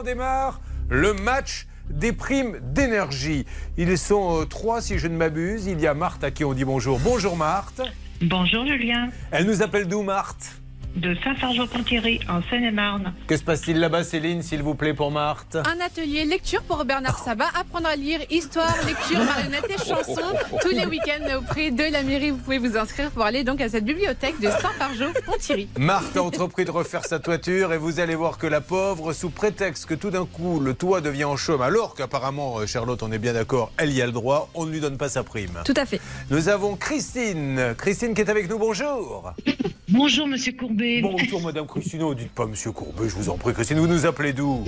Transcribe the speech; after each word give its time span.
on 0.00 0.02
démarre 0.02 0.62
le 0.88 1.12
match 1.12 1.66
des 1.90 2.12
primes 2.12 2.58
d'énergie. 2.62 3.44
Ils 3.76 3.98
sont 3.98 4.40
euh, 4.40 4.44
trois, 4.46 4.80
si 4.80 4.98
je 4.98 5.06
ne 5.08 5.16
m'abuse. 5.16 5.66
Il 5.66 5.78
y 5.78 5.86
a 5.86 5.92
Marthe 5.92 6.24
à 6.24 6.30
qui 6.30 6.42
on 6.42 6.54
dit 6.54 6.64
bonjour. 6.64 6.98
Bonjour 6.98 7.36
Marthe. 7.36 7.82
Bonjour 8.22 8.66
Julien, 8.66 9.10
Elle 9.30 9.46
nous 9.46 9.62
appelle 9.62 9.88
d'où 9.88 10.02
Marthe? 10.02 10.59
De 10.96 11.14
Saint-Fargeau-Ponthierry 11.22 12.20
en 12.28 12.42
Seine-et-Marne. 12.50 13.14
Que 13.26 13.36
se 13.36 13.44
passe-t-il 13.44 13.78
là-bas, 13.78 14.04
Céline, 14.04 14.42
s'il 14.42 14.62
vous 14.62 14.74
plaît, 14.74 14.94
pour 14.94 15.10
Marthe? 15.10 15.56
Un 15.56 15.84
atelier 15.84 16.24
lecture 16.24 16.62
pour 16.62 16.84
Bernard 16.84 17.18
Sabat, 17.18 17.48
apprendre 17.58 17.86
à 17.86 17.96
lire 17.96 18.20
histoire, 18.30 18.74
lecture, 18.86 19.22
marionnettes 19.24 19.70
et 19.70 19.78
chansons 19.78 20.36
tous 20.60 20.70
les 20.70 20.86
week-ends 20.86 21.38
auprès 21.38 21.70
de 21.70 21.84
la 21.92 22.02
mairie. 22.02 22.30
Vous 22.30 22.38
pouvez 22.38 22.58
vous 22.58 22.76
inscrire 22.76 23.10
pour 23.10 23.24
aller 23.24 23.44
donc 23.44 23.60
à 23.60 23.68
cette 23.68 23.84
bibliothèque 23.84 24.40
de 24.40 24.48
Saint-Fargeau-Ponthierry. 24.48 25.68
Marthe 25.78 26.16
a 26.16 26.22
entrepris 26.22 26.64
de 26.64 26.70
refaire 26.70 27.04
sa 27.04 27.18
toiture 27.18 27.72
et 27.72 27.78
vous 27.78 28.00
allez 28.00 28.14
voir 28.14 28.36
que 28.36 28.46
la 28.46 28.60
pauvre, 28.60 29.12
sous 29.12 29.30
prétexte 29.30 29.86
que 29.86 29.94
tout 29.94 30.10
d'un 30.10 30.26
coup 30.26 30.58
le 30.58 30.74
toit 30.74 31.00
devient 31.00 31.24
en 31.24 31.36
chaume, 31.36 31.62
alors 31.62 31.94
qu'apparemment, 31.94 32.58
euh, 32.58 32.66
Charlotte, 32.66 33.02
on 33.02 33.12
est 33.12 33.18
bien 33.18 33.32
d'accord, 33.32 33.72
elle 33.76 33.92
y 33.92 34.02
a 34.02 34.06
le 34.06 34.12
droit, 34.12 34.50
on 34.54 34.66
ne 34.66 34.72
lui 34.72 34.80
donne 34.80 34.96
pas 34.96 35.08
sa 35.08 35.22
prime. 35.22 35.62
Tout 35.64 35.74
à 35.76 35.86
fait. 35.86 36.00
Nous 36.30 36.48
avons 36.48 36.76
Christine. 36.76 37.74
Christine 37.78 38.14
qui 38.14 38.22
est 38.22 38.30
avec 38.30 38.50
nous, 38.50 38.58
bonjour. 38.58 39.32
Bonjour 39.88 40.26
Monsieur 40.26 40.52
Courbet. 40.52 40.79
Bonjour 41.02 41.42
Madame 41.42 41.66
Christine, 41.66 42.08
ne 42.08 42.14
dites 42.14 42.30
pas 42.30 42.46
Monsieur 42.46 42.72
Courbet, 42.72 43.08
je 43.08 43.14
vous 43.14 43.28
en 43.28 43.36
prie. 43.36 43.52
Christine, 43.52 43.78
vous 43.78 43.86
nous 43.86 44.06
appelez 44.06 44.32
d'où? 44.32 44.64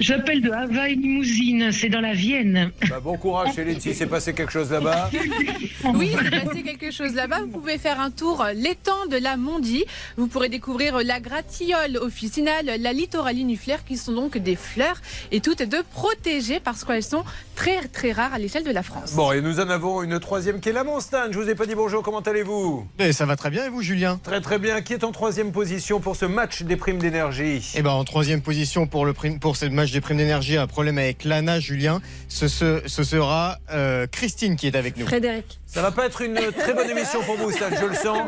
J'appelle 0.00 0.40
de 0.40 0.50
Havaï 0.50 0.94
Limousine, 0.96 1.70
c'est 1.72 1.88
dans 1.88 2.00
la 2.00 2.14
Vienne. 2.14 2.70
Bah, 2.88 3.00
Bon 3.00 3.16
courage 3.16 3.52
Céline, 3.54 3.80
s'il 3.80 3.94
s'est 3.94 4.06
passé 4.06 4.32
quelque 4.32 4.52
chose 4.52 4.70
là-bas? 4.70 5.10
Oui, 5.94 6.10
il 6.12 6.18
s'est 6.18 6.44
passé 6.44 6.62
quelque 6.62 6.90
chose 6.90 7.14
là-bas. 7.14 7.40
Vous 7.42 7.60
pouvez 7.60 7.78
faire 7.78 8.00
un 8.00 8.10
tour 8.10 8.44
l'étang 8.54 9.06
de 9.10 9.16
la 9.16 9.36
Mondie. 9.36 9.84
Vous 10.16 10.26
pourrez 10.26 10.48
découvrir 10.48 10.98
la 11.04 11.20
gratiole 11.20 11.96
officinale, 11.98 12.72
la 12.80 12.92
littoraliniflaire, 12.92 13.84
qui 13.84 13.96
sont 13.96 14.12
donc 14.12 14.36
des 14.38 14.56
fleurs 14.56 15.00
et 15.30 15.40
toutes 15.40 15.62
deux 15.62 15.82
protégées 15.84 16.60
parce 16.60 16.84
qu'elles 16.84 17.02
sont 17.04 17.24
très 17.54 17.86
très 17.88 18.12
rares 18.12 18.34
à 18.34 18.38
l'échelle 18.38 18.64
de 18.64 18.70
la 18.70 18.82
France. 18.82 19.14
Bon, 19.14 19.32
et 19.32 19.40
nous 19.40 19.60
en 19.60 19.68
avons 19.70 20.02
une 20.02 20.18
troisième 20.18 20.60
qui 20.60 20.68
est 20.70 20.72
là, 20.72 20.84
mon 20.84 21.00
Stan. 21.00 21.30
Je 21.30 21.38
vous 21.38 21.48
ai 21.48 21.54
pas 21.54 21.66
dit 21.66 21.74
bonjour, 21.74 22.02
comment 22.02 22.20
allez-vous? 22.20 22.86
Eh, 22.98 23.12
ça 23.12 23.24
va 23.24 23.36
très 23.36 23.50
bien 23.50 23.64
et 23.66 23.68
vous, 23.68 23.82
Julien? 23.82 24.20
Très 24.22 24.40
très 24.40 24.58
bien. 24.58 24.80
Qui 24.82 24.94
est 24.94 25.04
en 25.04 25.12
troisième 25.18 25.50
position 25.50 25.98
pour 25.98 26.14
ce 26.14 26.26
match 26.26 26.62
des 26.62 26.76
primes 26.76 26.98
d'énergie 26.98 27.72
Eh 27.74 27.82
ben, 27.82 27.90
en 27.90 28.04
troisième 28.04 28.40
position 28.40 28.86
pour, 28.86 29.04
le 29.04 29.12
prime, 29.12 29.40
pour 29.40 29.56
ce 29.56 29.66
match 29.66 29.90
des 29.90 30.00
primes 30.00 30.18
d'énergie, 30.18 30.56
un 30.56 30.68
problème 30.68 30.96
avec 30.96 31.24
l'ANA, 31.24 31.58
Julien. 31.58 32.00
Ce, 32.28 32.46
ce, 32.46 32.82
ce 32.86 33.02
sera 33.02 33.58
euh, 33.72 34.06
Christine 34.06 34.54
qui 34.54 34.68
est 34.68 34.76
avec 34.76 34.96
nous. 34.96 35.04
Frédéric. 35.04 35.58
Ça 35.70 35.82
va 35.82 35.90
pas 35.90 36.06
être 36.06 36.22
une 36.22 36.34
très 36.56 36.72
bonne 36.72 36.88
émission 36.88 37.22
pour 37.24 37.36
vous, 37.36 37.50
Stan, 37.50 37.66
je 37.78 37.84
le 37.84 37.94
sens. 37.94 38.18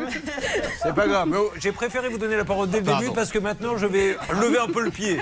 C'est 0.83 0.93
pas 0.93 1.07
grave. 1.07 1.27
Oh, 1.35 1.51
j'ai 1.59 1.71
préféré 1.71 2.07
vous 2.07 2.19
donner 2.19 2.35
la 2.37 2.45
parole 2.45 2.69
dès 2.69 2.77
le 2.79 2.83
Pardon. 2.85 3.01
début 3.01 3.15
parce 3.15 3.31
que 3.31 3.39
maintenant 3.39 3.77
je 3.77 3.87
vais 3.87 4.15
lever 4.39 4.59
un 4.59 4.67
peu 4.67 4.83
le 4.83 4.91
pied. 4.91 5.17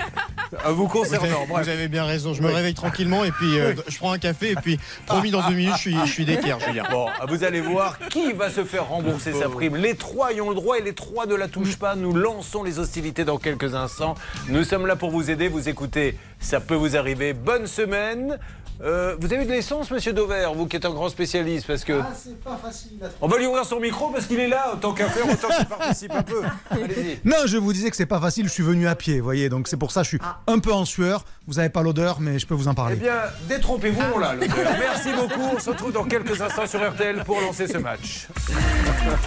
À 0.62 0.70
vous 0.70 0.86
Vous 0.86 0.98
avez, 0.98 1.18
concernant. 1.18 1.46
Bref. 1.48 1.64
vous 1.64 1.70
avez 1.70 1.88
bien 1.88 2.04
raison. 2.04 2.34
Je 2.34 2.42
me 2.42 2.48
réveille 2.50 2.74
tranquillement 2.74 3.24
et 3.24 3.30
puis 3.30 3.58
euh, 3.58 3.72
je 3.88 3.96
prends 3.96 4.12
un 4.12 4.18
café 4.18 4.50
et 4.50 4.54
puis 4.54 4.78
promis 5.06 5.30
dans 5.30 5.48
deux 5.48 5.54
minutes, 5.54 5.74
je 5.76 5.80
suis, 5.80 5.96
je 6.04 6.12
suis 6.12 6.24
d'équerre, 6.26 6.60
Julien. 6.66 6.84
Bon, 6.90 7.06
vous 7.26 7.42
allez 7.42 7.62
voir 7.62 7.98
qui 8.10 8.32
va 8.34 8.50
se 8.50 8.64
faire 8.64 8.88
rembourser 8.88 9.32
sa 9.32 9.48
prime. 9.48 9.76
Les 9.76 9.94
trois 9.94 10.32
y 10.34 10.42
ont 10.42 10.50
le 10.50 10.56
droit 10.56 10.76
et 10.78 10.82
les 10.82 10.92
trois 10.92 11.24
ne 11.24 11.34
la 11.36 11.48
touchent 11.48 11.76
pas. 11.78 11.94
Nous 11.94 12.12
lançons 12.12 12.62
les 12.62 12.78
hostilités 12.78 13.24
dans 13.24 13.38
quelques 13.38 13.74
instants. 13.74 14.14
Nous 14.48 14.64
sommes 14.64 14.86
là 14.86 14.94
pour 14.94 15.10
vous 15.10 15.30
aider. 15.30 15.48
Vous 15.48 15.70
écoutez, 15.70 16.18
ça 16.40 16.60
peut 16.60 16.74
vous 16.74 16.96
arriver. 16.96 17.32
Bonne 17.32 17.66
semaine. 17.66 18.38
Euh, 18.82 19.14
vous 19.20 19.30
avez 19.30 19.42
eu 19.42 19.46
de 19.46 19.50
l'essence, 19.52 19.90
monsieur 19.90 20.14
Dover, 20.14 20.48
vous 20.54 20.66
qui 20.66 20.74
êtes 20.76 20.86
un 20.86 20.90
grand 20.90 21.10
spécialiste, 21.10 21.66
parce 21.66 21.84
que. 21.84 22.00
Ah, 22.00 22.12
c'est 22.16 22.40
pas 22.40 22.56
facile. 22.56 22.92
à- 23.04 23.08
On 23.20 23.28
va 23.28 23.36
lui 23.36 23.44
ouvrir 23.44 23.62
son 23.66 23.78
micro 23.78 24.08
parce 24.08 24.24
qu'il 24.24 24.40
est 24.40 24.48
là, 24.48 24.70
autant 24.72 24.94
qu'à 24.94 25.06
faire, 25.10 25.26
autant 25.30 25.48
qu'il 25.54 25.66
participe 25.66 26.12
un 26.14 26.22
peu. 26.22 26.40
Allez-y. 26.70 27.20
Non, 27.28 27.36
je 27.44 27.58
vous 27.58 27.74
disais 27.74 27.90
que 27.90 27.96
c'est 27.96 28.06
pas 28.06 28.20
facile, 28.20 28.46
je 28.48 28.52
suis 28.52 28.62
venu 28.62 28.88
à 28.88 28.94
pied, 28.94 29.18
vous 29.18 29.24
voyez, 29.24 29.50
donc 29.50 29.68
c'est 29.68 29.76
pour 29.76 29.90
ça 29.92 30.00
que 30.00 30.04
je 30.04 30.08
suis 30.08 30.18
un 30.46 30.58
peu 30.60 30.72
en 30.72 30.86
sueur. 30.86 31.26
Vous 31.46 31.54
n'avez 31.56 31.68
pas 31.68 31.82
l'odeur, 31.82 32.20
mais 32.20 32.38
je 32.38 32.46
peux 32.46 32.54
vous 32.54 32.68
en 32.68 32.72
Eh 32.72 32.74
parler. 32.74 32.96
bien, 32.96 33.16
détrompez-vous, 33.50 34.00
on 34.14 34.18
l'a, 34.18 34.32
l'odeur. 34.32 34.56
Merci 34.78 35.10
beaucoup. 35.12 35.56
On 35.56 35.58
se 35.58 35.68
retrouve 35.68 35.92
dans 35.92 36.04
quelques 36.04 36.40
instants 36.40 36.66
sur 36.66 36.80
RTL 36.90 37.22
pour 37.24 37.38
lancer 37.38 37.66
ce 37.66 37.76
match. 37.76 38.28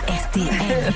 RTL. 0.08 0.94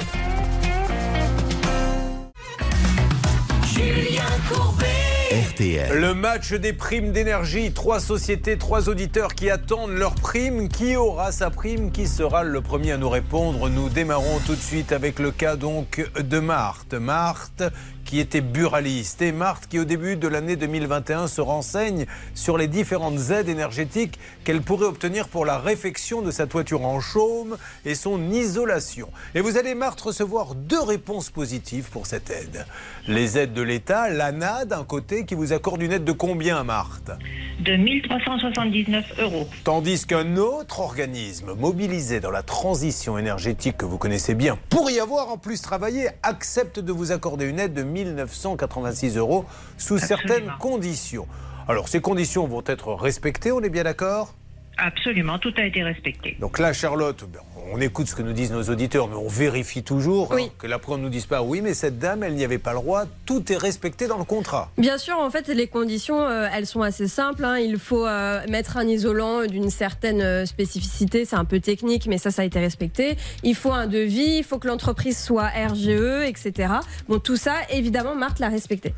Le 5.30 6.14
match 6.14 6.54
des 6.54 6.72
primes 6.72 7.12
d'énergie. 7.12 7.74
Trois 7.74 8.00
sociétés, 8.00 8.58
trois 8.58 8.88
auditeurs 8.88 9.36
qui 9.36 9.50
attendent 9.50 9.92
leur 9.92 10.16
prime. 10.16 10.70
Qui 10.70 10.96
aura 10.96 11.34
sa 11.34 11.50
prime? 11.50 11.92
Qui 11.92 12.08
sera 12.08 12.44
le 12.44 12.62
premier 12.62 12.94
à 12.94 12.98
nous 12.98 13.10
répondre? 13.10 13.70
Nous 13.70 13.90
démarrons 13.90 14.40
tout 14.46 14.56
de 14.56 14.62
suite 14.62 14.94
avec 14.94 15.20
le 15.20 15.32
cas 15.32 15.58
donc 15.58 16.10
de 16.18 16.40
Marthe. 16.40 16.94
Marthe 16.94 17.64
qui 18.08 18.20
était 18.22 18.42
buraliste 18.42 19.22
et 19.22 19.34
Marthe 19.34 19.68
qui 19.68 19.80
au 19.80 19.84
début 19.84 20.16
de 20.16 20.30
l'année 20.30 20.56
2021 20.56 21.28
se 21.28 21.42
renseigne 21.42 22.06
sur 22.34 22.58
les 22.58 22.68
différentes 22.68 23.20
aides 23.32 23.50
énergétiques 23.50 24.18
qu'elle 24.46 24.62
pourrait 24.62 24.86
obtenir 24.86 25.28
pour 25.28 25.46
la 25.46 25.60
réfection 25.60 26.22
de 26.22 26.32
sa 26.32 26.48
toiture 26.48 26.86
en 26.86 27.02
chaume 27.02 27.58
et 27.86 27.96
son 27.96 28.32
isolation. 28.32 29.10
Et 29.36 29.42
vous 29.42 29.58
allez 29.58 29.76
Marthe 29.76 30.00
recevoir 30.00 30.56
deux 30.56 30.82
réponses 30.82 31.30
positives 31.30 31.90
pour 31.92 32.08
cette 32.08 32.30
aide. 32.30 32.66
Les 33.10 33.38
aides 33.38 33.54
de 33.54 33.62
l'État, 33.62 34.10
l'ANA 34.10 34.64
d'un 34.64 34.86
côté 34.86 35.26
qui 35.26 35.36
vous 35.36 35.52
accorde 35.52 35.82
une 35.82 35.92
aide 35.92 36.06
de 36.06 36.14
combien 36.14 36.64
Marthe? 36.64 37.12
De 37.60 37.76
1379 37.76 39.20
euros. 39.20 39.50
Tandis 39.66 40.06
qu'un 40.06 40.38
autre 40.38 40.80
organisme 40.80 41.54
mobilisé 41.56 42.22
dans 42.22 42.32
la 42.32 42.44
transition 42.44 43.18
énergétique 43.18 43.76
que 43.76 43.86
vous 43.86 43.98
connaissez 43.98 44.34
bien, 44.34 44.58
pour 44.70 44.90
y 44.90 45.00
avoir 45.00 45.30
en 45.30 45.38
plus 45.38 45.62
travaillé, 45.62 46.08
accepte 46.24 46.80
de 46.80 46.94
vous 46.94 47.12
accorder 47.12 47.46
une 47.46 47.60
aide 47.60 47.74
de 47.74 47.84
1986 48.06 49.18
euros 49.18 49.46
sous 49.78 49.96
Absolument. 49.96 50.08
certaines 50.08 50.54
conditions. 50.60 51.28
Alors 51.68 51.88
ces 51.88 52.02
conditions 52.02 52.48
vont 52.48 52.64
être 52.66 52.94
respectées, 52.94 53.52
on 53.52 53.62
est 53.62 53.70
bien 53.70 53.84
d'accord? 53.84 54.34
Absolument, 54.78 55.40
tout 55.40 55.54
a 55.58 55.64
été 55.64 55.84
respecté. 55.84 56.38
Donc 56.40 56.60
là, 56.60 56.72
Charlotte, 56.72 57.24
ben, 57.28 57.40
on 57.74 57.82
écoute 57.82 58.08
ce 58.08 58.16
que 58.16 58.22
nous 58.22 58.34
disent 58.34 58.52
nos 58.52 58.64
auditeurs, 58.64 59.08
mais 59.08 59.16
on 59.16 59.28
vérifie 59.28 59.84
toujours 59.84 60.32
Oui. 60.32 60.44
hein, 60.46 60.52
que 60.58 60.68
l'après 60.68 60.94
on 60.94 60.98
ne 60.98 61.04
nous 61.04 61.10
dise 61.10 61.26
pas 61.26 61.42
oui, 61.42 61.62
mais 61.62 61.74
cette 61.74 62.00
dame, 62.00 62.24
elle 62.24 62.34
n'y 62.36 62.44
avait 62.44 62.58
pas 62.58 62.72
le 62.74 62.80
droit. 62.80 63.06
Tout 63.26 63.52
est 63.52 63.58
respecté 63.58 64.08
dans 64.08 64.18
le 64.18 64.24
contrat. 64.24 64.70
Bien 64.78 64.98
sûr, 64.98 65.18
en 65.18 65.30
fait, 65.30 65.48
les 65.48 65.68
conditions, 65.68 66.22
euh, 66.22 66.48
elles 66.54 66.66
sont 66.68 66.82
assez 66.82 67.08
simples. 67.08 67.44
hein. 67.46 67.58
Il 67.58 67.78
faut 67.80 68.06
euh, 68.06 68.42
mettre 68.50 68.78
un 68.78 68.88
isolant 68.88 69.46
d'une 69.46 69.70
certaine 69.70 70.22
euh, 70.22 70.46
spécificité. 70.46 71.26
C'est 71.26 71.36
un 71.36 71.46
peu 71.46 71.60
technique, 71.60 72.08
mais 72.08 72.18
ça, 72.18 72.32
ça 72.32 72.42
a 72.42 72.46
été 72.46 72.60
respecté. 72.60 73.18
Il 73.44 73.56
faut 73.56 73.72
un 73.72 73.88
devis, 73.88 74.38
il 74.38 74.44
faut 74.44 74.60
que 74.60 74.68
l'entreprise 74.68 75.18
soit 75.22 75.48
RGE, 75.50 76.26
etc. 76.28 76.74
Bon, 77.10 77.20
tout 77.20 77.38
ça, 77.38 77.54
évidemment, 77.72 78.16
Marthe 78.16 78.40
l'a 78.40 78.50
respecté. 78.50 78.94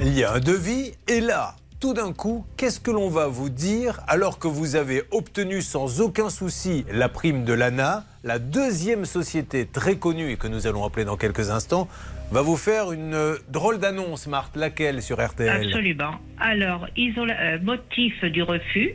Il 0.00 0.16
y 0.18 0.24
a 0.24 0.32
un 0.32 0.40
devis 0.40 0.92
et 1.08 1.20
là, 1.20 1.54
tout 1.82 1.94
d'un 1.94 2.12
coup, 2.12 2.46
qu'est-ce 2.56 2.78
que 2.78 2.92
l'on 2.92 3.08
va 3.08 3.26
vous 3.26 3.48
dire 3.48 3.98
alors 4.06 4.38
que 4.38 4.46
vous 4.46 4.76
avez 4.76 5.02
obtenu 5.10 5.60
sans 5.62 6.00
aucun 6.00 6.30
souci 6.30 6.84
la 6.92 7.08
prime 7.08 7.44
de 7.44 7.52
l'ANA 7.52 8.04
La 8.22 8.38
deuxième 8.38 9.04
société 9.04 9.66
très 9.66 9.96
connue 9.96 10.30
et 10.30 10.36
que 10.36 10.46
nous 10.46 10.68
allons 10.68 10.84
appeler 10.84 11.04
dans 11.04 11.16
quelques 11.16 11.50
instants 11.50 11.88
va 12.30 12.40
vous 12.40 12.56
faire 12.56 12.92
une 12.92 13.14
euh, 13.14 13.34
drôle 13.48 13.80
d'annonce, 13.80 14.28
Marthe. 14.28 14.54
Laquelle 14.54 15.02
sur 15.02 15.20
RTL 15.20 15.66
Absolument. 15.66 16.14
Alors, 16.38 16.86
euh, 16.96 17.58
motif 17.60 18.24
du 18.26 18.44
refus, 18.44 18.94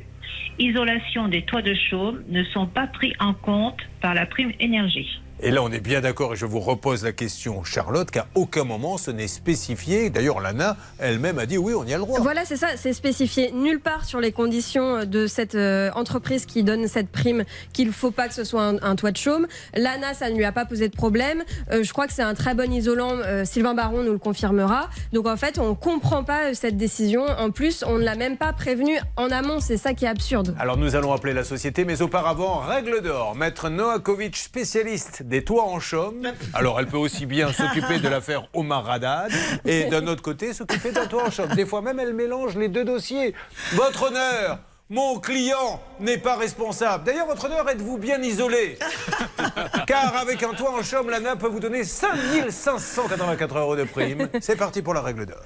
isolation 0.57 1.27
des 1.27 1.41
toits 1.41 1.61
de 1.61 1.75
chaume 1.89 2.23
ne 2.29 2.45
sont 2.45 2.67
pas 2.67 2.87
pris 2.87 3.13
en 3.19 3.33
compte 3.33 3.81
par 3.99 4.13
la 4.13 4.25
prime 4.25 4.53
énergie. 4.61 5.19
Et 5.39 5.51
là, 5.51 5.61
on 5.61 5.71
est 5.71 5.79
bien 5.79 6.01
d'accord, 6.01 6.33
et 6.33 6.35
je 6.35 6.47
vous 6.47 6.59
repose 6.59 7.03
la 7.03 7.11
question, 7.11 7.63
Charlotte, 7.63 8.09
qu'à 8.09 8.25
aucun 8.33 8.63
moment 8.63 8.97
ce 8.97 9.11
n'est 9.11 9.27
spécifié. 9.27 10.09
D'ailleurs, 10.09 10.39
l'ANA 10.39 10.77
elle-même 10.97 11.37
a 11.37 11.45
dit 11.45 11.59
oui, 11.59 11.73
on 11.75 11.83
y 11.85 11.93
a 11.93 11.97
le 11.97 12.03
droit. 12.03 12.19
Voilà, 12.21 12.43
c'est 12.43 12.55
ça, 12.57 12.69
c'est 12.75 12.93
spécifié 12.93 13.51
nulle 13.51 13.79
part 13.79 14.05
sur 14.05 14.19
les 14.19 14.31
conditions 14.31 15.05
de 15.05 15.27
cette 15.27 15.53
euh, 15.53 15.91
entreprise 15.93 16.47
qui 16.47 16.63
donne 16.63 16.87
cette 16.87 17.09
prime 17.09 17.43
qu'il 17.71 17.87
ne 17.89 17.91
faut 17.93 18.09
pas 18.09 18.27
que 18.27 18.33
ce 18.33 18.43
soit 18.43 18.63
un, 18.63 18.77
un 18.81 18.95
toit 18.95 19.11
de 19.11 19.17
chaume. 19.17 19.45
L'ANA, 19.75 20.15
ça 20.15 20.31
ne 20.31 20.35
lui 20.35 20.43
a 20.43 20.51
pas 20.51 20.65
posé 20.65 20.89
de 20.89 20.95
problème. 20.95 21.43
Euh, 21.71 21.83
je 21.83 21.93
crois 21.93 22.07
que 22.07 22.13
c'est 22.13 22.23
un 22.23 22.33
très 22.33 22.55
bon 22.55 22.71
isolant. 22.73 23.11
euh, 23.17 23.45
Sylvain 23.45 23.75
Baron 23.75 24.01
nous 24.03 24.13
le 24.13 24.17
confirmera. 24.17 24.89
Donc 25.13 25.27
en 25.27 25.37
fait, 25.37 25.59
on 25.59 25.69
ne 25.69 25.75
comprend 25.75 26.23
pas 26.23 26.45
euh, 26.47 26.53
cette 26.55 26.77
décision. 26.77 27.25
En 27.37 27.51
plus, 27.51 27.83
on 27.87 27.99
ne 27.99 28.03
l'a 28.03 28.15
même 28.15 28.37
pas 28.37 28.53
prévenu 28.53 28.97
en 29.17 29.29
amont. 29.29 29.59
C'est 29.59 29.77
ça 29.77 29.93
qui 29.93 30.05
est 30.05 30.09
absurde. 30.09 30.55
Alors 30.57 30.77
nous 30.77 30.95
allons 30.95 31.13
appeler 31.13 31.33
la 31.33 31.43
société, 31.43 31.85
mais 31.85 32.01
auparavant, 32.01 32.57
règle 32.57 33.01
d'or, 33.01 33.35
maître 33.35 33.69
Noakovic, 33.69 34.35
spécialiste 34.35 35.21
des 35.27 35.43
toits 35.43 35.65
en 35.65 35.79
chaume. 35.79 36.31
Alors 36.53 36.79
elle 36.79 36.87
peut 36.87 36.97
aussi 36.97 37.25
bien 37.25 37.51
s'occuper 37.51 37.99
de 37.99 38.07
l'affaire 38.07 38.47
Omar 38.53 38.89
Haddad 38.89 39.31
et 39.65 39.85
d'un 39.85 40.07
autre 40.07 40.21
côté 40.21 40.53
s'occuper 40.53 40.91
d'un 40.91 41.05
toit 41.05 41.25
en 41.25 41.31
chaume. 41.31 41.53
Des 41.55 41.65
fois 41.65 41.81
même 41.81 41.99
elle 41.99 42.13
mélange 42.13 42.55
les 42.55 42.69
deux 42.69 42.85
dossiers. 42.85 43.33
Votre 43.73 44.03
honneur 44.07 44.59
mon 44.89 45.19
client 45.19 45.81
n'est 45.99 46.17
pas 46.17 46.37
responsable. 46.37 47.03
D'ailleurs, 47.03 47.27
votre 47.27 47.43
honneur, 47.43 47.67
êtes-vous 47.67 47.97
bien 47.97 48.21
isolé? 48.21 48.79
Car 49.85 50.15
avec 50.15 50.41
un 50.43 50.53
toit 50.53 50.71
en 50.71 50.81
chaume, 50.81 51.09
l'ANA 51.09 51.35
peut 51.35 51.49
vous 51.49 51.59
donner 51.59 51.83
5584 51.83 53.57
euros 53.57 53.75
de 53.75 53.83
prime. 53.83 54.29
C'est 54.39 54.55
parti 54.55 54.81
pour 54.81 54.93
la 54.93 55.01
règle 55.01 55.25
d'or. 55.25 55.41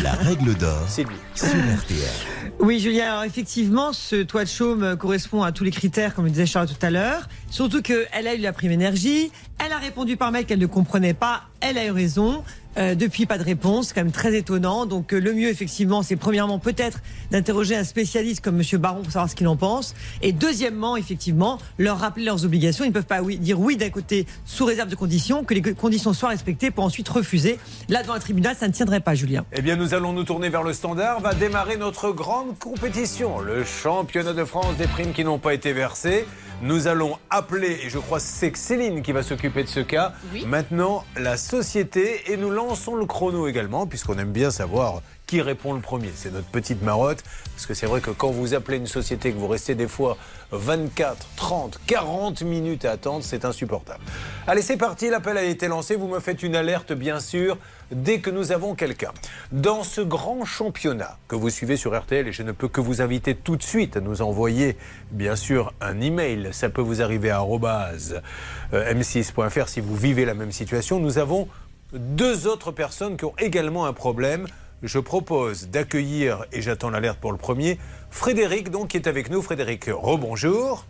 La 0.00 0.12
règle 0.12 0.54
d'or 0.54 0.88
Sylvie. 0.88 1.16
sur 1.34 1.48
RTL. 1.48 2.43
Oui, 2.60 2.78
Julien, 2.78 3.10
alors 3.10 3.24
effectivement, 3.24 3.92
ce 3.92 4.22
toit 4.22 4.44
de 4.44 4.48
chaume 4.48 4.82
euh, 4.84 4.96
correspond 4.96 5.42
à 5.42 5.52
tous 5.52 5.64
les 5.64 5.70
critères, 5.70 6.14
comme 6.14 6.24
le 6.24 6.30
disait 6.30 6.46
Charles 6.46 6.68
tout 6.68 6.86
à 6.86 6.90
l'heure. 6.90 7.28
Surtout 7.50 7.82
qu'elle 7.82 8.06
a 8.12 8.34
eu 8.34 8.38
la 8.38 8.52
prime 8.52 8.70
énergie, 8.70 9.30
elle 9.58 9.72
a 9.72 9.78
répondu 9.78 10.16
par 10.16 10.30
mail 10.30 10.46
qu'elle 10.46 10.60
ne 10.60 10.66
comprenait 10.66 11.14
pas, 11.14 11.42
elle 11.60 11.76
a 11.76 11.84
eu 11.84 11.90
raison. 11.90 12.44
Euh, 12.76 12.94
depuis, 12.94 13.26
pas 13.26 13.38
de 13.38 13.44
réponse, 13.44 13.88
c'est 13.88 13.94
quand 13.94 14.02
même 14.02 14.12
très 14.12 14.34
étonnant. 14.36 14.86
Donc 14.86 15.12
euh, 15.14 15.20
le 15.20 15.32
mieux, 15.32 15.48
effectivement, 15.48 16.02
c'est 16.02 16.16
premièrement 16.16 16.58
peut-être 16.58 16.98
d'interroger 17.30 17.76
un 17.76 17.84
spécialiste 17.84 18.42
comme 18.42 18.56
Monsieur 18.56 18.78
Baron 18.78 19.02
pour 19.02 19.12
savoir 19.12 19.30
ce 19.30 19.34
qu'il 19.36 19.46
en 19.48 19.56
pense. 19.56 19.94
Et 20.22 20.32
deuxièmement, 20.32 20.96
effectivement, 20.96 21.58
leur 21.78 21.98
rappeler 21.98 22.24
leurs 22.24 22.44
obligations. 22.44 22.84
Ils 22.84 22.88
ne 22.88 22.92
peuvent 22.94 23.04
pas 23.04 23.22
oui, 23.22 23.38
dire 23.38 23.60
oui 23.60 23.76
d'un 23.76 23.90
côté 23.90 24.26
sous 24.44 24.64
réserve 24.64 24.88
de 24.88 24.96
conditions, 24.96 25.44
que 25.44 25.54
les 25.54 25.62
conditions 25.74 26.12
soient 26.12 26.30
respectées 26.30 26.70
pour 26.70 26.84
ensuite 26.84 27.08
refuser. 27.08 27.58
Là, 27.88 28.02
devant 28.02 28.14
un 28.14 28.18
tribunal, 28.18 28.56
ça 28.58 28.66
ne 28.66 28.72
tiendrait 28.72 29.00
pas, 29.00 29.14
Julien. 29.14 29.44
Eh 29.52 29.62
bien, 29.62 29.76
nous 29.76 29.94
allons 29.94 30.12
nous 30.12 30.24
tourner 30.24 30.48
vers 30.48 30.62
le 30.62 30.72
standard. 30.72 31.20
Va 31.20 31.34
démarrer 31.34 31.76
notre 31.76 32.10
grande 32.10 32.58
compétition, 32.58 33.40
le 33.40 33.64
championnat 33.64 34.32
de 34.32 34.44
France 34.44 34.76
des 34.76 34.86
primes 34.86 35.12
qui 35.12 35.24
n'ont 35.24 35.38
pas 35.38 35.54
été 35.54 35.72
versées. 35.72 36.26
Nous 36.62 36.86
allons 36.86 37.18
appeler, 37.30 37.80
et 37.84 37.90
je 37.90 37.98
crois 37.98 38.18
que 38.18 38.24
c'est 38.26 38.56
Céline 38.56 39.02
qui 39.02 39.12
va 39.12 39.22
s'occuper 39.22 39.64
de 39.64 39.68
ce 39.68 39.80
cas, 39.80 40.12
Oui. 40.32 40.46
maintenant 40.46 41.04
la 41.16 41.36
société, 41.36 42.32
et 42.32 42.36
nous 42.36 42.48
lançons 42.68 42.96
le 42.96 43.06
chrono 43.06 43.46
également, 43.46 43.86
puisqu'on 43.86 44.18
aime 44.18 44.32
bien 44.32 44.50
savoir 44.50 45.02
qui 45.26 45.40
répond 45.40 45.72
le 45.72 45.80
premier. 45.80 46.10
C'est 46.14 46.32
notre 46.32 46.48
petite 46.48 46.82
marotte, 46.82 47.22
parce 47.54 47.66
que 47.66 47.74
c'est 47.74 47.86
vrai 47.86 48.00
que 48.00 48.10
quand 48.10 48.30
vous 48.30 48.54
appelez 48.54 48.76
une 48.76 48.86
société, 48.86 49.32
que 49.32 49.38
vous 49.38 49.48
restez 49.48 49.74
des 49.74 49.88
fois 49.88 50.16
24, 50.52 51.26
30, 51.36 51.80
40 51.86 52.42
minutes 52.42 52.84
à 52.84 52.92
attendre, 52.92 53.24
c'est 53.24 53.44
insupportable. 53.44 54.04
Allez, 54.46 54.62
c'est 54.62 54.76
parti, 54.76 55.08
l'appel 55.08 55.38
a 55.38 55.42
été 55.42 55.68
lancé, 55.68 55.96
vous 55.96 56.08
me 56.08 56.20
faites 56.20 56.42
une 56.42 56.54
alerte, 56.54 56.92
bien 56.92 57.20
sûr, 57.20 57.56
dès 57.90 58.20
que 58.20 58.30
nous 58.30 58.52
avons 58.52 58.74
quelqu'un. 58.74 59.12
Dans 59.50 59.82
ce 59.82 60.02
grand 60.02 60.44
championnat 60.44 61.18
que 61.26 61.36
vous 61.36 61.50
suivez 61.50 61.76
sur 61.76 61.98
RTL, 61.98 62.28
et 62.28 62.32
je 62.32 62.42
ne 62.42 62.52
peux 62.52 62.68
que 62.68 62.80
vous 62.80 63.00
inviter 63.00 63.34
tout 63.34 63.56
de 63.56 63.62
suite 63.62 63.96
à 63.96 64.00
nous 64.00 64.20
envoyer, 64.20 64.76
bien 65.10 65.36
sûr, 65.36 65.72
un 65.80 66.00
email. 66.00 66.50
Ça 66.52 66.68
peut 66.68 66.82
vous 66.82 67.00
arriver 67.00 67.30
à 67.30 67.42
euh, 67.42 68.92
m6.fr 68.94 69.68
si 69.68 69.80
vous 69.80 69.96
vivez 69.96 70.24
la 70.24 70.34
même 70.34 70.52
situation. 70.52 71.00
Nous 71.00 71.18
avons 71.18 71.48
deux 71.94 72.46
autres 72.46 72.72
personnes 72.72 73.16
qui 73.16 73.24
ont 73.24 73.34
également 73.38 73.86
un 73.86 73.92
problème. 73.92 74.46
Je 74.82 74.98
propose 74.98 75.68
d'accueillir, 75.70 76.44
et 76.52 76.60
j'attends 76.60 76.90
l'alerte 76.90 77.18
pour 77.18 77.32
le 77.32 77.38
premier, 77.38 77.78
Frédéric, 78.10 78.70
donc, 78.70 78.88
qui 78.88 78.98
est 78.98 79.06
avec 79.06 79.30
nous. 79.30 79.40
Frédéric, 79.40 79.86
rebonjour. 79.88 80.84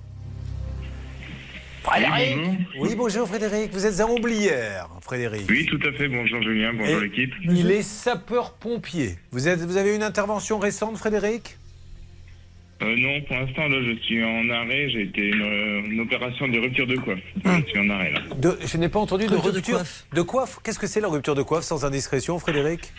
Oui, 2.81 2.95
bonjour 2.97 3.29
Frédéric. 3.29 3.71
Vous 3.73 3.85
êtes 3.85 4.01
à 4.01 4.06
Omblière, 4.06 4.89
Frédéric. 5.03 5.45
Oui, 5.49 5.67
tout 5.67 5.79
à 5.87 5.93
fait. 5.93 6.09
Bonjour 6.09 6.43
Julien, 6.43 6.73
bonjour 6.73 7.01
l'équipe. 7.01 7.31
Il 7.43 7.71
est 7.71 7.83
sapeur-pompier. 7.83 9.19
Vous, 9.31 9.49
êtes, 9.49 9.61
vous 9.61 9.77
avez 9.77 9.95
une 9.95 10.03
intervention 10.03 10.59
récente, 10.59 10.97
Frédéric? 10.97 11.59
Euh, 12.85 12.97
non, 12.99 13.21
pour 13.27 13.37
l'instant, 13.37 13.67
là, 13.69 13.79
je 13.83 13.99
suis 14.05 14.23
en 14.23 14.49
arrêt. 14.51 14.89
J'ai 14.91 15.03
été 15.03 15.29
une, 15.29 15.87
une 15.93 16.01
opération 16.01 16.47
de 16.49 16.59
rupture 16.59 16.87
de 16.87 16.97
coiffe. 16.97 17.19
Je 17.45 17.71
suis 17.71 17.79
en 17.79 17.89
arrêt, 17.91 18.13
là. 18.13 18.21
De- 18.37 18.59
Je 18.65 18.77
n'ai 18.77 18.89
pas 18.89 18.99
entendu 19.01 19.25
de 19.27 19.31
Rupture 19.31 19.51
de 19.53 19.57
rupture 19.57 19.75
coiffe. 19.77 20.07
de 20.13 20.23
coiffe. 20.23 20.59
Qu'est-ce 20.63 20.79
que 20.79 20.87
c'est 20.87 21.01
la 21.01 21.09
rupture 21.09 21.35
de 21.35 21.43
coiffe 21.43 21.65
sans 21.65 21.85
indiscrétion, 21.85 22.39
Frédéric 22.39 22.93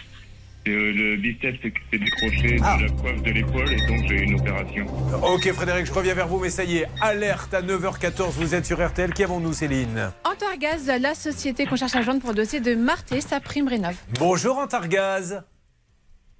euh, 0.68 0.92
le 0.94 1.16
biceps 1.18 1.62
s'est 1.62 1.72
s'est 1.92 2.00
décroché 2.00 2.58
Ah. 2.64 2.78
de 2.80 2.86
la 2.86 2.90
coiffe 2.90 3.22
de 3.22 3.30
l'épaule 3.30 3.72
et 3.72 3.76
donc 3.88 4.00
j'ai 4.10 4.16
eu 4.16 4.24
une 4.24 4.40
opération. 4.40 4.86
Ok 5.22 5.52
Frédéric, 5.52 5.86
je 5.86 5.92
reviens 5.94 6.16
vers 6.16 6.28
vous, 6.28 6.40
mais 6.40 6.50
ça 6.50 6.64
y 6.64 6.78
est, 6.78 6.88
alerte 7.02 7.54
à 7.54 7.62
9h14, 7.62 8.32
vous 8.32 8.56
êtes 8.56 8.66
sur 8.66 8.84
RTL. 8.84 9.14
Qui 9.14 9.24
avons-nous, 9.24 9.54
Céline 9.54 10.10
Antargaz, 10.24 10.88
la 11.00 11.14
société 11.14 11.68
qu'on 11.68 11.76
cherche 11.76 11.94
à 11.96 12.02
joindre 12.02 12.20
pour 12.22 12.32
le 12.32 12.38
dossier 12.38 12.62
de 12.62 12.74
Marté, 12.74 13.22
sa 13.22 13.40
prime 13.40 13.68
rénove. 13.68 13.96
Bonjour 14.18 14.58
Antargaz. 14.58 15.44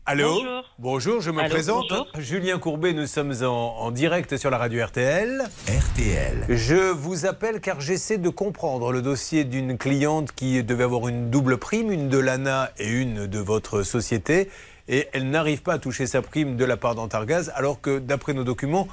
Allô 0.08 0.36
Bonjour. 0.36 0.64
Bonjour, 0.78 1.22
je 1.22 1.32
me 1.32 1.40
Allô, 1.40 1.50
présente. 1.50 1.86
bonjour. 1.90 2.08
Julien 2.20 2.60
Courbet, 2.60 2.94
nous 2.94 3.08
sommes 3.08 3.34
en, 3.42 3.78
en 3.80 3.90
direct 3.90 4.38
sur 4.38 4.52
la 4.52 4.60
radio 4.60 4.86
RTL. 4.86 5.42
RTL. 5.68 6.46
Je 6.48 6.92
vous 6.92 7.26
appelle 7.26 7.60
car 7.60 7.82
j'essaie 7.82 8.20
de 8.20 8.30
comprendre 8.30 8.92
le 8.92 9.02
dossier 9.02 9.46
d'une 9.46 9.80
cliente 9.80 10.32
qui 10.32 10.64
devait 10.64 10.84
avoir 10.84 11.08
une 11.08 11.32
double 11.32 11.58
prime, 11.58 11.92
une 11.92 12.08
de 12.08 12.20
l'ANA 12.20 12.70
et 12.78 12.88
une 12.88 13.26
de 13.26 13.40
votre 13.40 13.82
société. 13.82 14.52
Et 14.88 15.08
elle 15.14 15.28
n'arrive 15.32 15.64
pas 15.64 15.74
à 15.74 15.80
toucher 15.80 16.06
sa 16.06 16.22
prime 16.22 16.56
de 16.56 16.66
la 16.66 16.78
part 16.78 16.94
d'Antargaz, 16.94 17.52
alors 17.56 17.82
que 17.82 17.98
d'après 17.98 18.34
nos 18.36 18.44
documents, 18.44 18.88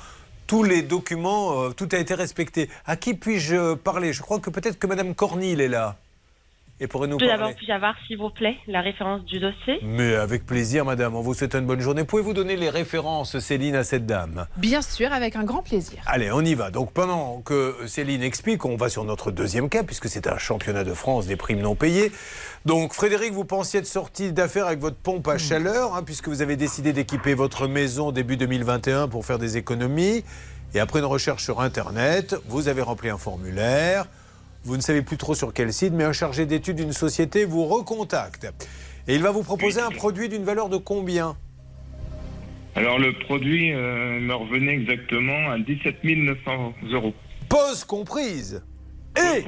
tous 0.47 0.63
les 0.63 0.81
documents, 0.81 1.61
euh, 1.65 1.71
tout 1.73 1.89
a 1.93 1.99
été 1.99 2.15
respecté. 2.15 2.71
À 2.87 2.97
qui 2.97 3.13
puis-je 3.13 3.75
parler? 3.75 4.15
Je 4.15 4.23
crois 4.23 4.39
que 4.39 4.49
peut-être 4.49 4.79
que 4.79 4.87
Madame 4.87 5.15
Cornille 5.15 5.61
est 5.61 5.69
là. 5.69 5.97
Et 6.81 6.89
pourrait 6.89 7.07
nous 7.07 7.17
Tout 7.19 7.27
d'abord, 7.27 7.41
parler. 7.41 7.55
puis-je 7.55 7.71
avoir, 7.73 7.95
s'il 8.09 8.19
vous 8.19 8.31
plaît, 8.31 8.57
la 8.67 8.81
référence 8.81 9.25
du 9.25 9.39
dossier 9.39 9.79
Mais 9.83 10.17
avec 10.17 10.45
plaisir, 10.45 10.85
madame. 10.85 11.15
On 11.15 11.21
vous 11.21 11.33
souhaite 11.35 11.55
une 11.55 11.65
bonne 11.67 11.81
journée. 11.81 12.03
Pouvez-vous 12.03 12.33
donner 12.33 12.57
les 12.57 12.71
références, 12.71 13.39
Céline, 13.39 13.77
à 13.77 13.85
cette 13.85 14.05
dame? 14.05 14.47
Bien 14.57 14.83
sûr, 14.83 15.13
avec 15.13 15.37
un 15.37 15.45
grand 15.45 15.63
plaisir. 15.63 16.01
Allez, 16.07 16.33
on 16.33 16.41
y 16.41 16.55
va. 16.55 16.73
Donc 16.73 16.93
pendant 16.93 17.41
que 17.43 17.77
Céline 17.87 18.23
explique, 18.25 18.65
on 18.65 18.77
va 18.77 18.89
sur 18.89 19.05
notre 19.05 19.31
deuxième 19.31 19.69
cas, 19.69 19.85
puisque 19.85 20.09
c'est 20.09 20.27
un 20.27 20.39
championnat 20.39 20.83
de 20.83 20.93
France 20.93 21.27
des 21.27 21.37
primes 21.37 21.61
non 21.61 21.77
payées. 21.77 22.11
Donc 22.67 22.95
Frédéric, 22.95 23.33
vous 23.33 23.45
pensiez 23.45 23.79
être 23.81 23.87
sorti 23.87 24.33
d'affaires 24.33 24.67
avec 24.67 24.81
votre 24.81 24.97
pompe 24.97 25.29
à 25.29 25.39
chaleur, 25.39 25.95
hein, 25.95 26.03
puisque 26.03 26.27
vous 26.27 26.43
avez 26.43 26.57
décidé 26.57 26.93
d'équiper 26.93 27.35
votre 27.35 27.69
maison 27.69 28.11
début 28.11 28.37
2021 28.37 29.07
pour 29.07 29.25
faire 29.25 29.39
des 29.39 29.57
économies. 29.57 30.25
Et 30.75 30.81
après 30.81 30.99
une 30.99 31.05
recherche 31.05 31.45
sur 31.45 31.61
Internet, 31.61 32.35
vous 32.49 32.67
avez 32.67 32.83
rempli 32.83 33.09
un 33.09 33.19
formulaire. 33.19 34.07
Vous 34.65 34.77
ne 34.77 34.83
savez 34.83 35.03
plus 35.03 35.17
trop 35.17 35.35
sur 35.35 35.53
quel 35.53 35.73
site, 35.73 35.93
mais 35.93 36.05
un 36.05 36.13
chargé 36.13 36.47
d'études 36.47 36.77
d'une 36.77 36.93
société 36.93 37.45
vous 37.45 37.67
recontacte. 37.67 38.47
Et 39.09 39.15
il 39.17 39.23
va 39.23 39.33
vous 39.33 39.43
proposer 39.43 39.81
un 39.81 39.91
produit 39.91 40.29
d'une 40.29 40.45
valeur 40.45 40.69
de 40.69 40.77
combien? 40.77 41.37
Alors 42.75 42.99
le 42.99 43.13
produit 43.13 43.73
euh, 43.73 44.21
me 44.21 44.35
revenait 44.35 44.73
exactement 44.73 45.51
à 45.51 45.59
17 45.59 46.05
900 46.05 46.75
euros. 46.93 47.13
Pause 47.49 47.85
comprise. 47.85 48.63
Et 49.17 49.45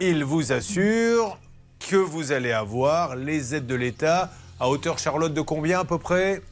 il 0.00 0.24
vous 0.24 0.52
assure 0.52 1.38
que 1.80 1.96
vous 1.96 2.30
allez 2.30 2.52
avoir 2.52 3.16
les 3.16 3.54
aides 3.54 3.66
de 3.66 3.74
l'État 3.74 4.30
à 4.60 4.68
hauteur, 4.68 4.98
Charlotte, 4.98 5.32
de 5.32 5.40
combien 5.40 5.80
à 5.80 5.84
peu 5.84 5.98
près? 5.98 6.42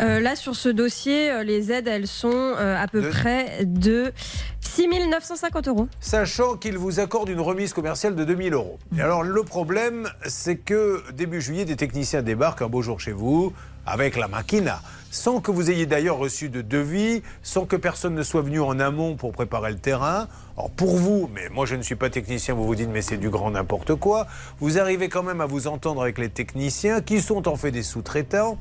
Euh, 0.00 0.20
là, 0.20 0.36
sur 0.36 0.54
ce 0.56 0.68
dossier, 0.68 1.30
euh, 1.30 1.42
les 1.42 1.72
aides, 1.72 1.88
elles 1.88 2.06
sont 2.06 2.30
euh, 2.32 2.76
à 2.82 2.86
peu 2.86 3.00
De- 3.02 3.08
près 3.08 3.64
de 3.64 4.12
6 4.60 4.88
950 5.10 5.68
euros. 5.68 5.88
Sachant 6.00 6.56
qu'il 6.56 6.76
vous 6.76 7.00
accorde 7.00 7.28
une 7.30 7.40
remise 7.40 7.72
commerciale 7.72 8.14
de 8.14 8.24
2000 8.24 8.52
euros. 8.52 8.78
Et 8.96 9.00
alors, 9.00 9.22
le 9.22 9.42
problème, 9.42 10.08
c'est 10.26 10.56
que 10.56 11.02
début 11.14 11.40
juillet, 11.40 11.64
des 11.64 11.76
techniciens 11.76 12.22
débarquent 12.22 12.62
un 12.62 12.68
beau 12.68 12.82
jour 12.82 13.00
chez 13.00 13.12
vous 13.12 13.52
avec 13.88 14.16
la 14.16 14.26
machina, 14.26 14.80
sans 15.12 15.40
que 15.40 15.52
vous 15.52 15.70
ayez 15.70 15.86
d'ailleurs 15.86 16.16
reçu 16.18 16.48
de 16.48 16.60
devis, 16.60 17.22
sans 17.44 17.66
que 17.66 17.76
personne 17.76 18.14
ne 18.16 18.22
soit 18.24 18.42
venu 18.42 18.60
en 18.60 18.80
amont 18.80 19.14
pour 19.14 19.30
préparer 19.30 19.70
le 19.70 19.78
terrain. 19.78 20.26
Alors, 20.58 20.70
pour 20.72 20.96
vous, 20.96 21.30
mais 21.32 21.48
moi 21.50 21.66
je 21.66 21.76
ne 21.76 21.82
suis 21.82 21.94
pas 21.94 22.10
technicien, 22.10 22.54
vous 22.54 22.66
vous 22.66 22.74
dites, 22.74 22.90
mais 22.90 23.00
c'est 23.00 23.16
du 23.16 23.30
grand 23.30 23.52
n'importe 23.52 23.94
quoi. 23.94 24.26
Vous 24.58 24.78
arrivez 24.80 25.08
quand 25.08 25.22
même 25.22 25.40
à 25.40 25.46
vous 25.46 25.68
entendre 25.68 26.02
avec 26.02 26.18
les 26.18 26.28
techniciens 26.28 27.00
qui 27.00 27.20
sont 27.22 27.46
en 27.48 27.54
fait 27.54 27.70
des 27.70 27.84
sous-traitants. 27.84 28.58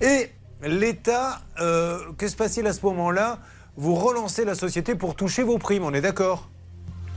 Et 0.00 0.30
l'État, 0.62 1.40
euh, 1.60 1.98
que 2.16 2.28
se 2.28 2.36
passe-t-il 2.36 2.66
à 2.66 2.72
ce 2.72 2.84
moment-là? 2.86 3.38
Vous 3.76 3.94
relancez 3.94 4.44
la 4.44 4.54
société 4.54 4.94
pour 4.94 5.14
toucher 5.14 5.42
vos 5.42 5.58
primes, 5.58 5.84
on 5.84 5.94
est 5.94 6.00
d'accord? 6.00 6.48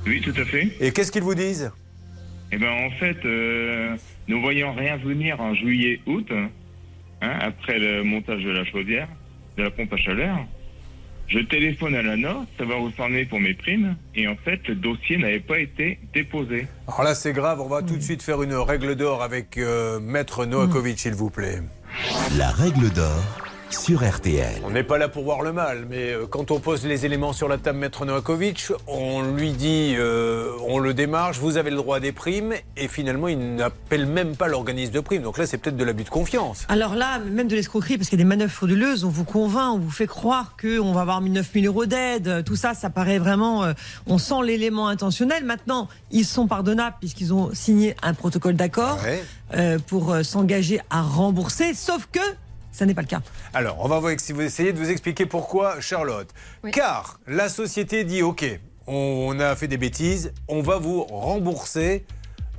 Oui, 0.06 0.22
tout 0.22 0.34
à 0.40 0.46
fait. 0.46 0.70
et 0.80 0.92
qu'est-ce 0.92 1.12
qu'ils 1.12 1.24
vous 1.24 1.36
disent? 1.36 1.72
Eh 2.52 2.58
ben 2.58 2.70
en 2.70 2.92
fait, 3.00 3.18
euh, 3.26 3.96
ne 4.28 4.36
voyant 4.36 4.74
rien 4.74 4.98
venir 4.98 5.40
en 5.40 5.54
juillet-août, 5.56 6.28
hein, 7.22 7.38
après 7.40 7.80
le 7.80 8.04
montage 8.04 8.44
de 8.44 8.50
la 8.50 8.66
chaudière, 8.66 9.08
de 9.58 9.64
la 9.64 9.72
pompe 9.72 9.94
à 9.94 9.98
chaleur, 9.98 10.38
je 11.28 11.40
téléphone 11.40 11.96
à 11.96 12.02
l'ANA, 12.02 12.46
savoir 12.58 12.82
où 12.82 12.92
c'en 12.98 13.14
est 13.14 13.24
pour 13.24 13.40
mes 13.40 13.54
primes, 13.54 13.96
et 14.16 14.28
en 14.28 14.36
fait, 14.36 14.68
le 14.68 14.76
dossier 14.76 15.18
n'avait 15.18 15.40
pas 15.40 15.60
été 15.60 15.98
déposé. 16.14 16.68
Alors 16.88 17.04
là, 17.04 17.16
c'est 17.16 17.32
grave, 17.32 17.62
on 17.62 17.70
va 17.70 17.82
tout 17.82 17.96
de 17.96 18.02
suite 18.02 18.22
faire 18.22 18.44
une 18.44 18.54
règle 18.54 18.96
d'or 18.96 19.24
avec 19.24 19.58
euh, 19.58 20.02
Maître 20.02 20.46
Noakovic, 20.46 21.00
s'il 21.00 21.14
vous 21.14 21.30
plaît. 21.30 21.62
La 22.38 22.52
règle 22.52 22.90
d'or 22.90 23.41
sur 23.72 24.04
RTL. 24.08 24.62
On 24.66 24.70
n'est 24.72 24.84
pas 24.84 24.98
là 24.98 25.08
pour 25.08 25.24
voir 25.24 25.42
le 25.42 25.54
mal, 25.54 25.86
mais 25.90 26.12
euh, 26.12 26.26
quand 26.30 26.52
on 26.52 26.60
pose 26.60 26.86
les 26.86 27.06
éléments 27.06 27.34
sur 27.34 27.48
la 27.48 27.58
table, 27.58 27.80
Maître 27.80 28.06
Noakovic, 28.06 28.68
on 28.88 29.22
lui 29.24 29.52
dit, 29.52 29.96
euh, 29.98 30.52
on 30.68 30.78
le 30.78 30.94
démarche, 30.94 31.40
vous 31.40 31.58
avez 31.58 31.70
le 31.70 31.78
droit 31.78 31.98
à 31.98 32.00
des 32.00 32.12
primes, 32.12 32.54
et 32.78 32.88
finalement, 32.88 33.28
il 33.28 33.56
n'appelle 33.56 34.06
même 34.06 34.36
pas 34.36 34.48
l'organisme 34.48 34.92
de 34.92 35.00
primes. 35.00 35.24
Donc 35.24 35.38
là, 35.38 35.46
c'est 35.46 35.58
peut-être 35.58 35.78
de 35.78 35.84
l'abus 35.84 36.04
de 36.04 36.10
confiance. 36.10 36.66
Alors 36.70 36.96
là, 36.96 37.20
même 37.20 37.48
de 37.48 37.56
l'escroquerie, 37.56 37.98
parce 37.98 38.10
qu'il 38.10 38.20
y 38.20 38.22
a 38.22 38.24
des 38.26 38.28
manœuvres 38.30 38.52
frauduleuses, 38.52 39.04
on 39.06 39.10
vous 39.10 39.24
convainc, 39.26 39.76
on 39.76 39.80
vous 39.80 39.90
fait 39.92 40.08
croire 40.08 40.56
qu'on 40.62 40.92
va 40.92 41.02
avoir 41.02 41.22
9 41.22 41.50
000 41.54 41.66
euros 41.66 41.86
d'aide. 41.86 42.44
Tout 42.46 42.56
ça, 42.58 42.74
ça 42.74 42.90
paraît 42.90 43.20
vraiment. 43.20 43.64
euh, 43.64 43.74
on 44.06 44.18
sent 44.18 44.44
l'élément 44.46 44.90
intentionnel. 44.90 45.46
Maintenant, 45.46 45.88
ils 46.12 46.26
sont 46.26 46.48
pardonnables 46.48 46.98
puisqu'ils 47.00 47.34
ont 47.34 47.50
signé 47.54 47.96
un 48.04 48.14
protocole 48.14 48.56
d'accord 48.56 49.00
Ouais. 49.04 49.24
euh, 49.56 49.80
pour 49.88 50.12
euh, 50.14 50.24
s'engager 50.24 50.82
à 50.90 51.02
rembourser, 51.02 51.74
sauf 51.74 52.08
que 52.12 52.20
ça 52.72 52.86
n'est 52.86 52.94
pas 52.94 53.02
le 53.02 53.08
cas. 53.08 53.22
Alors, 53.54 53.78
on 53.80 53.88
va 53.88 54.00
voir 54.00 54.14
si 54.18 54.34
vous 54.34 54.42
essayez 54.42 54.74
de 54.74 54.78
vous 54.80 54.90
expliquer 54.90 55.26
pourquoi, 55.26 55.80
Charlotte. 55.82 56.30
Oui. 56.64 56.72
Car 56.72 57.20
la 57.28 57.50
société 57.50 58.04
dit 58.04 58.22
OK, 58.22 58.46
on 58.88 59.40
a 59.40 59.56
fait 59.56 59.68
des 59.68 59.78
bêtises, 59.78 60.34
on 60.48 60.62
va 60.62 60.78
vous 60.78 61.04
rembourser 61.04 62.06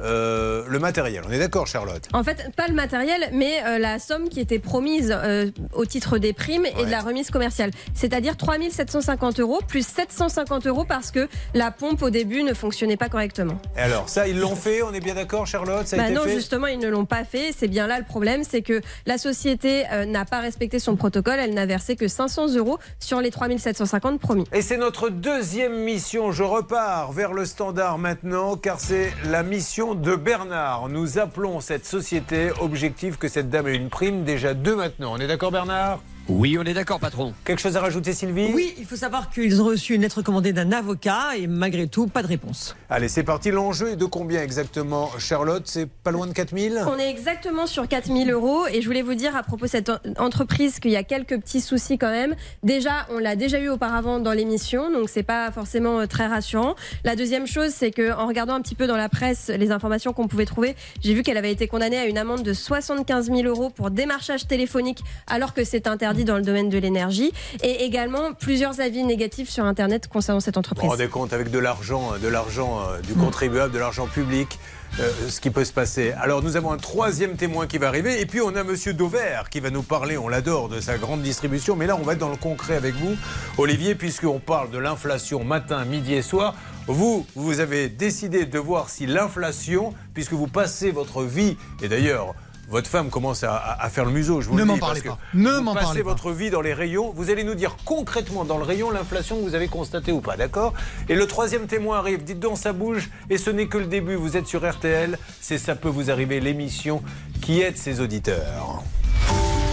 euh, 0.00 0.64
le 0.68 0.78
matériel. 0.78 1.22
On 1.28 1.32
est 1.32 1.38
d'accord, 1.38 1.66
Charlotte? 1.66 2.08
En 2.12 2.22
fait, 2.24 2.50
pas 2.56 2.66
le 2.68 2.74
matériel, 2.74 3.28
mais 3.32 3.62
euh, 3.66 3.78
la 3.78 3.98
somme 3.98 4.28
qui 4.28 4.40
était 4.40 4.58
promise 4.58 5.14
euh, 5.16 5.50
au 5.74 5.84
titre 5.84 6.18
des 6.18 6.32
primes 6.32 6.66
et 6.66 6.72
Ouais. 6.74 6.86
de 6.86 6.90
la 6.90 7.00
remise 7.00 7.30
commerciale. 7.30 7.70
C'est-à-dire 7.94 8.36
3750 8.36 9.38
euros 9.40 9.60
plus 9.68 9.86
750 9.86 10.66
euros 10.66 10.84
parce 10.84 11.10
que 11.10 11.28
la 11.54 11.70
pompe 11.70 12.02
au 12.02 12.10
début 12.10 12.42
ne 12.42 12.54
fonctionnait 12.54 12.96
pas 12.96 13.08
correctement. 13.08 13.60
Et 13.76 13.80
alors, 13.80 14.08
ça, 14.08 14.26
ils 14.26 14.38
l'ont 14.38 14.56
fait, 14.56 14.82
on 14.82 14.92
est 14.94 15.00
bien 15.00 15.14
d'accord, 15.14 15.46
Charlotte? 15.46 15.86
Ça 15.86 15.96
a 15.96 15.98
Bah 15.98 16.04
été 16.06 16.14
non, 16.14 16.22
fait? 16.22 16.34
justement, 16.34 16.66
ils 16.66 16.78
ne 16.78 16.88
l'ont 16.88 17.04
pas 17.04 17.24
fait. 17.24 17.50
C'est 17.56 17.68
bien 17.68 17.86
là 17.86 17.98
le 17.98 18.04
problème, 18.04 18.42
c'est 18.44 18.62
que 18.62 18.80
la 19.06 19.18
société 19.18 19.84
n'a 20.08 20.24
pas 20.24 20.40
respecté 20.40 20.78
son 20.78 20.96
protocole. 20.96 21.38
Elle 21.38 21.54
n'a 21.54 21.66
versé 21.66 21.94
que 21.96 22.08
500 22.08 22.54
euros 22.56 22.78
sur 22.98 23.20
les 23.20 23.30
3750 23.30 24.18
promis. 24.20 24.44
Et 24.52 24.62
c'est 24.62 24.78
notre 24.78 25.08
deuxième 25.10 25.76
mission. 25.84 26.32
Je 26.32 26.42
repars 26.42 27.12
vers 27.12 27.32
le 27.32 27.44
standard 27.44 27.98
maintenant, 27.98 28.56
car 28.56 28.80
c'est 28.80 29.12
la 29.26 29.42
mission 29.42 29.81
de 29.82 30.14
Bernard. 30.14 30.88
Nous 30.88 31.18
appelons 31.18 31.60
cette 31.60 31.84
société. 31.84 32.50
Objectif 32.60 33.18
que 33.18 33.26
cette 33.26 33.50
dame 33.50 33.66
ait 33.66 33.74
une 33.74 33.88
prime, 33.90 34.22
déjà 34.22 34.54
deux 34.54 34.76
maintenant. 34.76 35.12
On 35.12 35.18
est 35.18 35.26
d'accord, 35.26 35.50
Bernard? 35.50 35.98
Oui, 36.28 36.56
on 36.56 36.62
est 36.62 36.72
d'accord, 36.74 37.00
patron. 37.00 37.34
Quelque 37.44 37.60
chose 37.60 37.76
à 37.76 37.80
rajouter, 37.80 38.12
Sylvie 38.12 38.52
Oui, 38.54 38.74
il 38.78 38.84
faut 38.84 38.94
savoir 38.96 39.28
qu'ils 39.28 39.60
ont 39.60 39.64
reçu 39.64 39.94
une 39.94 40.02
lettre 40.02 40.22
commandée 40.22 40.52
d'un 40.52 40.70
avocat 40.70 41.36
et 41.36 41.48
malgré 41.48 41.88
tout, 41.88 42.06
pas 42.06 42.22
de 42.22 42.28
réponse. 42.28 42.76
Allez, 42.88 43.08
c'est 43.08 43.24
parti. 43.24 43.50
L'enjeu 43.50 43.88
est 43.90 43.96
de 43.96 44.04
combien 44.04 44.40
exactement, 44.40 45.10
Charlotte? 45.18 45.64
C'est 45.66 45.88
pas 45.90 46.12
loin 46.12 46.28
de 46.28 46.32
4000 46.32 46.84
On 46.86 46.96
est 46.96 47.10
exactement 47.10 47.66
sur 47.66 47.88
4000 47.88 48.30
euros 48.30 48.66
et 48.72 48.80
je 48.82 48.86
voulais 48.86 49.02
vous 49.02 49.14
dire 49.14 49.34
à 49.34 49.42
propos 49.42 49.64
de 49.66 49.70
cette 49.70 49.88
en- 49.90 49.98
entreprise 50.18 50.78
qu'il 50.78 50.92
y 50.92 50.96
a 50.96 51.02
quelques 51.02 51.38
petits 51.40 51.60
soucis 51.60 51.98
quand 51.98 52.10
même. 52.10 52.36
Déjà, 52.62 53.06
on 53.10 53.18
l'a 53.18 53.34
déjà 53.34 53.58
eu 53.58 53.68
auparavant 53.68 54.20
dans 54.20 54.32
l'émission, 54.32 54.92
donc 54.92 55.08
c'est 55.10 55.24
pas 55.24 55.50
forcément 55.50 55.98
euh, 56.00 56.06
très 56.06 56.26
rassurant. 56.28 56.76
La 57.04 57.16
deuxième 57.16 57.48
chose, 57.48 57.70
c'est 57.70 57.90
que 57.90 58.12
en 58.12 58.28
regardant 58.28 58.54
un 58.54 58.60
petit 58.62 58.76
peu 58.76 58.86
dans 58.86 58.96
la 58.96 59.08
presse 59.08 59.48
les 59.48 59.72
informations 59.72 60.12
qu'on 60.12 60.28
pouvait 60.28 60.46
trouver, 60.46 60.76
j'ai 61.02 61.14
vu 61.14 61.24
qu'elle 61.24 61.36
avait 61.36 61.52
été 61.52 61.66
condamnée 61.66 61.98
à 61.98 62.06
une 62.06 62.16
amende 62.18 62.44
de 62.44 62.52
75 62.52 63.26
000 63.26 63.40
euros 63.42 63.70
pour 63.70 63.90
démarchage 63.90 64.46
téléphonique 64.46 65.00
alors 65.26 65.52
que 65.52 65.64
c'est 65.64 65.88
interdit 65.88 66.11
dans 66.12 66.36
le 66.36 66.42
domaine 66.42 66.68
de 66.68 66.78
l'énergie 66.78 67.32
et 67.62 67.84
également 67.84 68.32
plusieurs 68.34 68.80
avis 68.80 69.02
négatifs 69.02 69.48
sur 69.48 69.64
Internet 69.64 70.08
concernant 70.08 70.40
cette 70.40 70.54
Vous 70.54 70.60
entreprise. 70.60 70.84
vous 70.84 70.90
rendez 70.90 71.08
compte 71.08 71.32
avec 71.32 71.50
de 71.50 71.58
l'argent, 71.58 72.12
de 72.22 72.28
l'argent 72.28 72.80
euh, 72.80 73.00
du 73.00 73.14
contribuable, 73.14 73.72
de 73.72 73.78
l'argent 73.78 74.06
public, 74.06 74.58
euh, 75.00 75.10
ce 75.28 75.40
qui 75.40 75.50
peut 75.50 75.64
se 75.64 75.72
passer. 75.72 76.12
Alors 76.12 76.42
nous 76.42 76.56
avons 76.56 76.70
un 76.70 76.76
troisième 76.76 77.36
témoin 77.36 77.66
qui 77.66 77.78
va 77.78 77.88
arriver 77.88 78.20
et 78.20 78.26
puis 78.26 78.42
on 78.42 78.54
a 78.54 78.62
Monsieur 78.62 78.92
Dauvert 78.92 79.48
qui 79.48 79.60
va 79.60 79.70
nous 79.70 79.82
parler, 79.82 80.18
on 80.18 80.28
l'adore, 80.28 80.68
de 80.68 80.80
sa 80.80 80.98
grande 80.98 81.22
distribution. 81.22 81.76
Mais 81.76 81.86
là 81.86 81.96
on 81.96 82.02
va 82.02 82.12
être 82.12 82.18
dans 82.18 82.28
le 82.28 82.36
concret 82.36 82.76
avec 82.76 82.94
vous, 82.96 83.16
Olivier, 83.56 83.94
puisqu'on 83.94 84.38
parle 84.38 84.70
de 84.70 84.78
l'inflation 84.78 85.44
matin, 85.44 85.84
midi 85.86 86.14
et 86.14 86.22
soir. 86.22 86.54
Vous, 86.88 87.26
vous 87.36 87.60
avez 87.60 87.88
décidé 87.88 88.44
de 88.44 88.58
voir 88.58 88.90
si 88.90 89.06
l'inflation, 89.06 89.94
puisque 90.14 90.32
vous 90.32 90.48
passez 90.48 90.90
votre 90.90 91.22
vie, 91.22 91.56
et 91.80 91.88
d'ailleurs 91.88 92.34
votre 92.72 92.88
femme 92.88 93.10
commence 93.10 93.44
à, 93.44 93.86
faire 93.90 94.06
le 94.06 94.12
museau, 94.12 94.40
je 94.40 94.48
vous 94.48 94.54
Ne 94.54 94.60
le 94.60 94.64
m'en 94.64 94.74
dis, 94.74 94.80
parlez 94.80 95.02
parce 95.02 95.16
pas. 95.18 95.22
que 95.32 95.36
Ne 95.38 95.60
passez 95.74 95.84
parlez 95.84 96.02
pas. 96.02 96.08
votre 96.08 96.32
vie 96.32 96.48
dans 96.48 96.62
les 96.62 96.72
rayons. 96.72 97.12
Vous 97.14 97.28
allez 97.28 97.44
nous 97.44 97.54
dire 97.54 97.76
concrètement 97.84 98.46
dans 98.46 98.56
le 98.56 98.64
rayon 98.64 98.90
l'inflation 98.90 99.36
que 99.36 99.42
vous 99.42 99.54
avez 99.54 99.68
constatée 99.68 100.10
ou 100.10 100.22
pas, 100.22 100.38
d'accord? 100.38 100.72
Et 101.10 101.14
le 101.14 101.26
troisième 101.26 101.66
témoin 101.66 101.98
arrive. 101.98 102.24
Dites 102.24 102.40
donc, 102.40 102.56
ça 102.56 102.72
bouge. 102.72 103.10
Et 103.28 103.36
ce 103.36 103.50
n'est 103.50 103.66
que 103.66 103.76
le 103.76 103.84
début. 103.84 104.14
Vous 104.14 104.38
êtes 104.38 104.46
sur 104.46 104.66
RTL. 104.66 105.18
C'est 105.42 105.58
Ça 105.58 105.74
peut 105.76 105.90
vous 105.90 106.10
arriver, 106.10 106.40
l'émission 106.40 107.02
qui 107.42 107.60
aide 107.60 107.76
ses 107.76 108.00
auditeurs. 108.00 108.82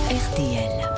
RTL. 0.10 0.90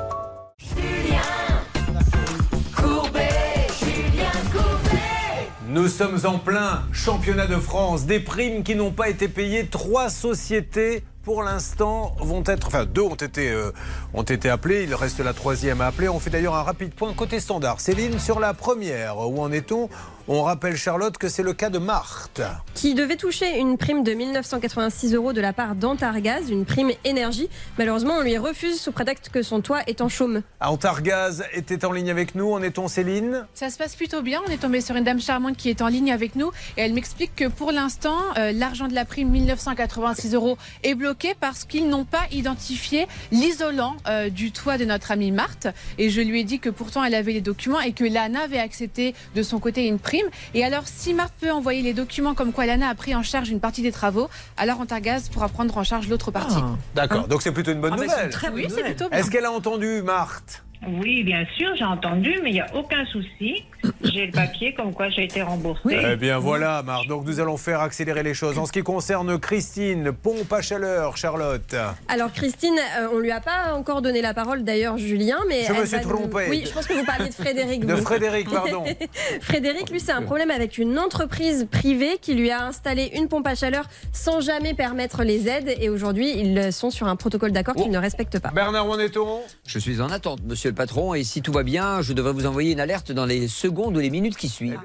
Nous 5.67 5.87
sommes 5.87 6.17
en 6.25 6.39
plein 6.39 6.81
championnat 6.91 7.45
de 7.47 7.55
France. 7.57 8.05
Des 8.05 8.19
primes 8.19 8.63
qui 8.63 8.75
n'ont 8.75 8.91
pas 8.91 9.07
été 9.09 9.27
payées. 9.27 9.67
Trois 9.67 10.09
sociétés. 10.09 11.03
Pour 11.23 11.43
l'instant, 11.43 12.15
vont 12.19 12.43
être, 12.47 12.65
enfin 12.65 12.85
deux 12.85 13.03
ont 13.03 13.13
été, 13.13 13.51
euh, 13.51 13.71
ont 14.15 14.23
été 14.23 14.49
appelées. 14.49 14.85
Il 14.85 14.95
reste 14.95 15.19
la 15.19 15.33
troisième 15.33 15.79
à 15.79 15.87
appeler. 15.87 16.09
On 16.09 16.19
fait 16.19 16.31
d'ailleurs 16.31 16.55
un 16.55 16.63
rapide 16.63 16.95
point 16.95 17.13
côté 17.13 17.39
standard. 17.39 17.79
Céline, 17.79 18.17
sur 18.17 18.39
la 18.39 18.55
première, 18.55 19.19
où 19.19 19.39
en 19.39 19.51
est-on? 19.51 19.87
On 20.27 20.43
rappelle 20.43 20.77
Charlotte 20.77 21.17
que 21.17 21.29
c'est 21.29 21.43
le 21.43 21.53
cas 21.53 21.69
de 21.69 21.77
Marthe. 21.77 22.41
qui 22.73 22.93
devait 22.93 23.17
toucher 23.17 23.59
une 23.59 23.77
prime 23.77 24.03
de 24.03 24.13
1986 24.13 25.13
euros 25.13 25.33
de 25.33 25.41
la 25.41 25.51
part 25.51 25.75
d'Antargaz, 25.75 26.49
une 26.49 26.63
prime 26.63 26.91
énergie. 27.03 27.49
Malheureusement, 27.77 28.15
on 28.19 28.21
lui 28.21 28.37
refuse 28.37 28.79
sous 28.79 28.91
prétexte 28.91 29.29
que 29.29 29.41
son 29.41 29.61
toit 29.61 29.81
est 29.87 30.01
en 30.01 30.09
chaume. 30.09 30.41
Antargaz 30.59 31.43
était 31.53 31.85
en 31.85 31.91
ligne 31.91 32.09
avec 32.09 32.33
nous. 32.33 32.51
En 32.51 32.61
est-on 32.61 32.87
Céline? 32.87 33.45
Ça 33.53 33.69
se 33.69 33.77
passe 33.77 33.95
plutôt 33.95 34.21
bien. 34.21 34.41
On 34.47 34.51
est 34.51 34.61
tombé 34.61 34.81
sur 34.81 34.95
une 34.95 35.03
dame 35.03 35.19
charmante 35.19 35.57
qui 35.57 35.69
est 35.69 35.81
en 35.81 35.87
ligne 35.87 36.11
avec 36.11 36.35
nous 36.35 36.51
et 36.77 36.81
elle 36.81 36.93
m'explique 36.93 37.35
que 37.35 37.47
pour 37.47 37.71
l'instant, 37.71 38.17
euh, 38.37 38.51
l'argent 38.51 38.87
de 38.87 38.93
la 38.93 39.05
prime 39.05 39.29
1986 39.29 40.33
euros 40.33 40.57
est 40.83 40.95
bloqué 40.95 41.10
parce 41.39 41.65
qu'ils 41.65 41.87
n'ont 41.89 42.05
pas 42.05 42.23
identifié 42.31 43.07
l'isolant 43.31 43.95
euh, 44.07 44.29
du 44.29 44.51
toit 44.51 44.77
de 44.77 44.85
notre 44.85 45.11
amie 45.11 45.31
Marthe. 45.31 45.67
Et 45.97 46.09
je 46.09 46.21
lui 46.21 46.39
ai 46.39 46.43
dit 46.43 46.59
que 46.59 46.69
pourtant 46.69 47.03
elle 47.03 47.15
avait 47.15 47.33
les 47.33 47.41
documents 47.41 47.79
et 47.81 47.93
que 47.93 48.03
Lana 48.03 48.41
avait 48.41 48.59
accepté 48.59 49.13
de 49.35 49.43
son 49.43 49.59
côté 49.59 49.87
une 49.87 49.99
prime. 49.99 50.25
Et 50.53 50.63
alors, 50.63 50.83
si 50.85 51.13
Marthe 51.13 51.33
peut 51.39 51.51
envoyer 51.51 51.81
les 51.81 51.93
documents 51.93 52.33
comme 52.33 52.53
quoi 52.53 52.65
Lana 52.65 52.89
a 52.89 52.95
pris 52.95 53.13
en 53.15 53.23
charge 53.23 53.49
une 53.49 53.59
partie 53.59 53.81
des 53.81 53.91
travaux, 53.91 54.29
alors 54.57 54.79
Antargaz 54.79 55.29
pourra 55.29 55.49
prendre 55.49 55.77
en 55.77 55.83
charge 55.83 56.07
l'autre 56.07 56.31
partie. 56.31 56.55
D'accord. 56.95 57.27
Donc 57.27 57.41
c'est 57.41 57.51
plutôt 57.51 57.71
une 57.71 57.81
bonne 57.81 57.93
Ah, 57.93 58.03
une 58.03 58.09
nouvelle. 58.09 58.29
très 58.29 58.49
Oui, 58.49 58.67
c'est 58.69 58.83
plutôt 58.83 59.09
bien. 59.09 59.19
Est-ce 59.19 59.29
qu'elle 59.31 59.45
a 59.45 59.51
entendu 59.51 60.01
Marthe? 60.01 60.63
Oui, 60.87 61.23
bien 61.23 61.45
sûr, 61.57 61.75
j'ai 61.75 61.83
entendu, 61.83 62.39
mais 62.43 62.49
il 62.49 62.53
n'y 62.53 62.59
a 62.61 62.75
aucun 62.75 63.05
souci. 63.05 63.63
J'ai 64.03 64.25
le 64.27 64.31
papier 64.31 64.73
comme 64.73 64.93
quoi 64.93 65.09
j'ai 65.09 65.23
été 65.25 65.41
remboursée. 65.43 65.97
Eh 66.11 66.15
bien 66.15 66.39
voilà, 66.39 66.81
Marthe. 66.83 67.07
Donc 67.07 67.25
nous 67.25 67.39
allons 67.39 67.57
faire 67.57 67.81
accélérer 67.81 68.23
les 68.23 68.33
choses. 68.33 68.57
En 68.57 68.65
ce 68.65 68.71
qui 68.71 68.81
concerne 68.81 69.39
Christine, 69.39 70.11
pompe 70.11 70.51
à 70.53 70.61
chaleur, 70.61 71.17
Charlotte. 71.17 71.75
Alors 72.07 72.31
Christine, 72.31 72.75
euh, 72.99 73.07
on 73.13 73.19
lui 73.19 73.31
a 73.31 73.39
pas 73.41 73.73
encore 73.75 74.01
donné 74.01 74.21
la 74.21 74.33
parole 74.33 74.63
d'ailleurs 74.63 74.97
Julien, 74.97 75.37
mais 75.47 75.63
Je 75.65 75.73
me 75.73 75.85
suis 75.85 75.97
nous- 75.97 76.03
trompé. 76.09 76.47
Oui, 76.49 76.63
je 76.65 76.71
pense 76.71 76.87
que 76.87 76.93
vous 76.93 77.05
parliez 77.05 77.29
de 77.29 77.33
Frédéric. 77.33 77.85
De. 77.85 77.95
Frédéric, 77.95 78.49
pardon. 78.49 78.83
Frédéric, 79.41 79.89
lui, 79.91 79.99
c'est 79.99 80.11
un 80.11 80.23
problème 80.23 80.51
avec 80.51 80.77
une 80.77 80.97
entreprise 80.97 81.67
privée 81.71 82.17
qui 82.21 82.33
lui 82.33 82.49
a 82.51 82.63
installé 82.65 83.11
une 83.15 83.27
pompe 83.27 83.47
à 83.47 83.55
chaleur 83.55 83.85
sans 84.13 84.41
jamais 84.41 84.73
permettre 84.73 85.23
les 85.23 85.47
aides, 85.47 85.75
et 85.79 85.89
aujourd'hui 85.89 86.31
ils 86.39 86.73
sont 86.73 86.89
sur 86.89 87.07
un 87.07 87.15
protocole 87.15 87.51
d'accord 87.51 87.75
qu'ils 87.75 87.91
ne 87.91 87.97
respectent 87.99 88.39
pas. 88.39 88.49
Bernard, 88.49 88.87
où 88.87 88.91
en 88.91 88.99
est-on? 88.99 89.41
Je 89.67 89.79
suis 89.79 90.01
en 90.01 90.09
attente, 90.09 90.39
monsieur 90.43 90.70
le 90.71 90.75
patron, 90.75 91.13
et 91.13 91.23
si 91.23 91.41
tout 91.41 91.51
va 91.51 91.63
bien, 91.63 92.01
je 92.01 92.13
devrais 92.13 92.31
vous 92.31 92.45
envoyer 92.45 92.71
une 92.71 92.79
alerte 92.79 93.11
dans 93.11 93.25
les 93.25 93.47
secondes 93.49 93.97
ou 93.97 93.99
les 93.99 94.09
minutes 94.09 94.37
qui 94.37 94.47
suivent. 94.47 94.79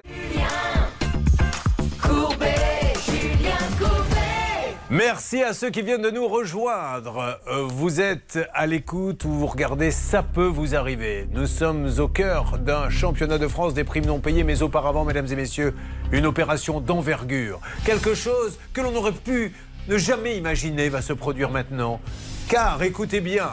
Merci 4.90 5.42
à 5.42 5.52
ceux 5.52 5.70
qui 5.70 5.82
viennent 5.82 6.02
de 6.02 6.10
nous 6.10 6.26
rejoindre. 6.26 7.38
Euh, 7.48 7.66
Vous 7.68 8.00
êtes 8.00 8.38
à 8.54 8.66
l'écoute 8.66 9.24
ou 9.24 9.30
vous 9.30 9.46
regardez 9.46 9.90
Ça 9.90 10.22
peut 10.22 10.46
vous 10.46 10.74
arriver. 10.74 11.28
Nous 11.32 11.46
sommes 11.46 11.88
au 11.98 12.08
cœur 12.08 12.58
d'un 12.58 12.88
championnat 12.88 13.38
de 13.38 13.46
France 13.48 13.74
des 13.74 13.84
primes 13.84 14.06
non 14.06 14.20
payées, 14.20 14.42
mais 14.44 14.62
auparavant, 14.62 15.04
mesdames 15.04 15.26
et 15.30 15.36
messieurs, 15.36 15.74
une 16.12 16.26
opération 16.26 16.80
d'envergure. 16.80 17.60
Quelque 17.84 18.14
chose 18.14 18.58
que 18.72 18.80
l'on 18.80 18.94
aurait 18.96 19.12
pu 19.12 19.52
ne 19.88 19.98
jamais 19.98 20.36
imaginer 20.36 20.88
va 20.88 21.02
se 21.02 21.12
produire 21.12 21.50
maintenant. 21.50 22.00
Car, 22.48 22.82
écoutez 22.82 23.20
bien, 23.20 23.50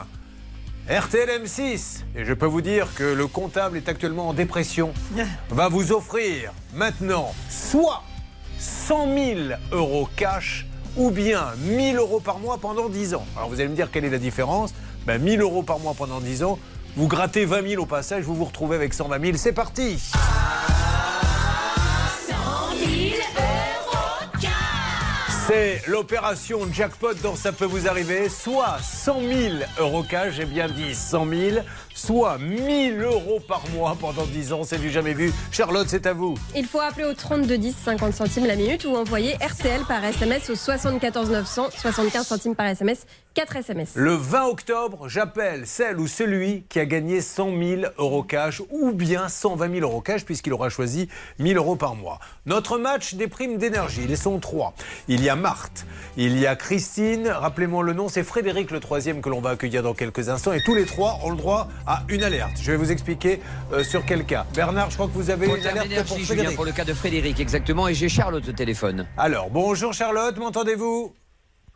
RTL 0.90 1.30
M6, 1.42 2.02
et 2.14 2.26
je 2.26 2.34
peux 2.34 2.46
vous 2.46 2.60
dire 2.60 2.94
que 2.94 3.06
le 3.06 3.26
comptable 3.28 3.78
est 3.78 3.88
actuellement 3.88 4.28
en 4.28 4.34
dépression, 4.34 4.94
va 5.50 5.70
vous 5.70 5.94
offrir 5.94 6.52
maintenant 6.74 7.34
soit 7.50 8.04
100 8.60 9.16
000 9.16 9.40
euros 9.72 10.10
cash 10.18 10.68
ou 10.98 11.10
bien 11.10 11.54
1000 11.60 11.96
euros 11.96 12.20
par 12.20 12.38
mois 12.40 12.58
pendant 12.58 12.90
10 12.90 13.14
ans. 13.14 13.26
Alors 13.38 13.48
vous 13.48 13.62
allez 13.62 13.70
me 13.70 13.76
dire 13.76 13.92
quelle 13.92 14.04
est 14.04 14.10
la 14.10 14.18
différence? 14.18 14.74
Ben, 15.08 15.22
1000 15.22 15.40
euros 15.40 15.64
par 15.64 15.80
mois 15.80 15.94
pendant 15.94 16.20
10 16.20 16.44
ans, 16.44 16.60
vous 16.98 17.08
grattez 17.08 17.46
20 17.46 17.70
000 17.70 17.82
au 17.82 17.86
passage, 17.86 18.26
vous 18.26 18.36
vous 18.36 18.46
retrouvez 18.46 18.76
avec 18.76 18.94
120 18.94 19.22
000. 19.22 19.38
C'est 19.38 19.54
parti 19.54 20.12
C'est 25.54 25.84
l'opération 25.86 26.62
jackpot 26.74 27.14
dont 27.22 27.36
ça 27.36 27.52
peut 27.52 27.66
vous 27.66 27.88
arriver. 27.88 28.28
Soit 28.28 28.80
100 28.82 29.20
000 29.22 29.54
euros 29.78 30.02
cash, 30.02 30.34
j'ai 30.34 30.46
bien 30.46 30.68
dit 30.68 30.96
100 30.96 31.28
000, 31.30 31.58
soit 32.06 32.38
1000 32.38 33.02
euros 33.02 33.40
par 33.48 33.64
mois 33.74 33.96
pendant 33.98 34.26
10 34.26 34.52
ans. 34.52 34.64
C'est 34.64 34.78
du 34.78 34.90
jamais 34.90 35.14
vu. 35.14 35.32
Charlotte, 35.52 35.88
c'est 35.88 36.06
à 36.06 36.12
vous. 36.12 36.36
Il 36.54 36.66
faut 36.66 36.82
appeler 36.82 37.06
au 37.06 37.14
32 37.14 37.58
10 37.58 37.76
50 37.86 38.14
centimes 38.14 38.46
la 38.46 38.58
minute 38.58 38.84
ou 38.84 38.96
envoyer 38.96 39.36
RTL 39.36 39.84
par 39.88 40.04
SMS 40.04 40.50
au 40.50 40.56
74 40.56 41.30
900 41.30 41.70
75 41.72 42.28
centimes 42.28 42.56
par 42.56 42.68
SMS 42.68 43.06
4 43.36 43.56
SMS. 43.56 43.92
Le 43.96 44.14
20 44.14 44.46
octobre, 44.46 45.10
j'appelle 45.10 45.66
celle 45.66 46.00
ou 46.00 46.08
celui 46.08 46.66
qui 46.70 46.80
a 46.80 46.86
gagné 46.86 47.20
100 47.20 47.58
000 47.58 47.82
euros 47.98 48.22
cash 48.22 48.62
ou 48.70 48.92
bien 48.92 49.28
120 49.28 49.74
000 49.74 49.82
euros 49.82 50.02
cash 50.02 50.24
puisqu'il 50.24 50.54
aura 50.54 50.70
choisi 50.70 51.08
1000 51.40 51.58
euros 51.58 51.76
par 51.76 51.96
mois. 51.96 52.20
Notre 52.46 52.78
match 52.78 53.16
des 53.16 53.28
primes 53.28 53.58
d'énergie, 53.58 54.06
ils 54.08 54.18
sont 54.18 54.40
trois. 54.40 54.76
Il 55.08 55.24
y 55.24 55.30
a 55.30 55.36
Marthe. 55.36 55.86
Il 56.16 56.38
y 56.38 56.46
a 56.46 56.56
Christine, 56.56 57.28
rappelez-moi 57.28 57.84
le 57.84 57.94
nom, 57.94 58.08
c'est 58.08 58.24
Frédéric 58.24 58.70
le 58.70 58.80
troisième 58.80 59.22
que 59.22 59.30
l'on 59.30 59.42
va 59.42 59.52
accueillir 59.52 59.82
dans 59.82 59.96
quelques 59.96 60.30
instants. 60.30 60.54
Et 60.54 60.62
tous 60.64 60.76
les 60.76 60.86
trois 60.86 61.20
ont 61.24 61.32
le 61.32 61.38
droit 61.38 61.70
à 61.88 61.93
une 62.10 62.24
alerte. 62.24 62.58
Je 62.62 62.72
vais 62.72 62.78
vous 62.78 62.92
expliquer 62.92 63.40
euh, 63.72 63.84
sur 63.84 64.06
quel 64.06 64.26
cas. 64.26 64.46
Bernard, 64.56 64.90
je 64.90 64.96
crois 64.96 65.08
que 65.08 65.14
vous 65.14 65.30
avez 65.30 65.46
Pour 65.46 65.56
une 65.56 65.66
alerte 65.68 66.08
pour 66.08 66.18
Julien, 66.18 66.26
Frédéric. 66.26 66.56
pour 66.56 66.66
le 66.66 66.72
cas 66.72 66.86
de 66.86 66.94
Frédéric, 66.94 67.40
exactement. 67.40 67.88
Et 67.88 67.94
j'ai 67.94 68.10
Charlotte 68.10 68.48
au 68.48 68.52
téléphone. 68.54 69.08
Alors, 69.18 69.50
bonjour 69.50 69.94
Charlotte, 69.94 70.38
m'entendez-vous? 70.38 71.14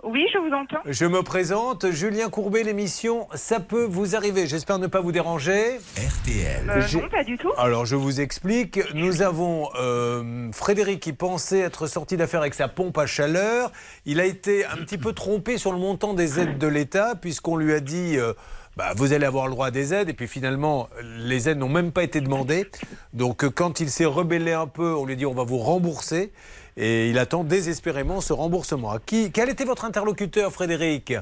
Oui, 0.04 0.24
je 0.32 0.38
vous 0.38 0.54
entends. 0.54 0.78
Je 0.86 1.06
me 1.06 1.24
présente, 1.24 1.90
Julien 1.90 2.30
Courbet, 2.30 2.62
l'émission 2.62 3.28
Ça 3.34 3.60
peut 3.60 3.84
vous 3.84 4.16
arriver. 4.16 4.46
J'espère 4.46 4.78
ne 4.78 4.86
pas 4.86 5.02
vous 5.02 5.12
déranger. 5.12 5.80
RTL. 5.98 6.70
Euh, 6.70 6.82
non, 6.94 7.10
pas 7.10 7.24
du 7.24 7.36
tout. 7.36 7.52
Alors, 7.58 7.88
je 7.88 7.96
vous 7.96 8.22
explique. 8.22 8.80
Nous 8.94 9.24
avons 9.24 9.70
euh, 9.80 10.52
Frédéric 10.54 11.00
qui 11.00 11.14
pensait 11.14 11.60
être 11.62 11.88
sorti 11.88 12.16
d'affaire 12.16 12.42
avec 12.42 12.54
sa 12.54 12.68
pompe 12.68 12.96
à 13.00 13.08
chaleur. 13.08 13.72
Il 14.06 14.20
a 14.20 14.26
été 14.26 14.66
un 14.66 14.78
petit 14.78 15.00
peu 15.00 15.14
trompé 15.14 15.58
sur 15.58 15.72
le 15.72 15.80
montant 15.80 16.14
des 16.14 16.40
aides 16.40 16.60
de 16.60 16.68
l'État, 16.68 17.16
puisqu'on 17.16 17.56
lui 17.58 17.74
a 17.74 17.80
dit. 17.80 18.18
euh, 18.18 18.34
bah, 18.78 18.94
vous 18.96 19.12
allez 19.12 19.26
avoir 19.26 19.48
le 19.48 19.54
droit 19.54 19.68
à 19.68 19.72
des 19.72 19.92
aides, 19.92 20.08
et 20.08 20.14
puis 20.14 20.28
finalement, 20.28 20.88
les 21.02 21.50
aides 21.50 21.58
n'ont 21.58 21.68
même 21.68 21.92
pas 21.92 22.04
été 22.04 22.22
demandées. 22.22 22.68
Donc, 23.12 23.44
euh, 23.44 23.50
quand 23.50 23.80
il 23.80 23.90
s'est 23.90 24.06
rebellé 24.06 24.54
un 24.54 24.68
peu, 24.68 24.94
on 24.94 25.04
lui 25.04 25.14
a 25.14 25.16
dit 25.16 25.26
on 25.26 25.34
va 25.34 25.44
vous 25.44 25.58
rembourser, 25.58 26.32
et 26.78 27.10
il 27.10 27.18
attend 27.18 27.44
désespérément 27.44 28.22
ce 28.22 28.34
remboursement. 28.34 28.96
Qui, 29.04 29.32
quel 29.32 29.50
était 29.50 29.66
votre 29.66 29.84
interlocuteur, 29.84 30.54
Frédéric? 30.54 31.14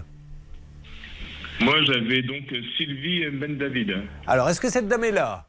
Moi, 1.62 1.76
j'avais 1.86 2.24
donc 2.24 2.44
Sylvie 2.76 3.26
Ben 3.32 3.58
David. 3.58 4.04
Alors, 4.28 4.50
est-ce 4.50 4.60
que 4.60 4.70
cette 4.70 4.90
dame 4.90 5.06
est 5.06 5.12
là? 5.12 5.46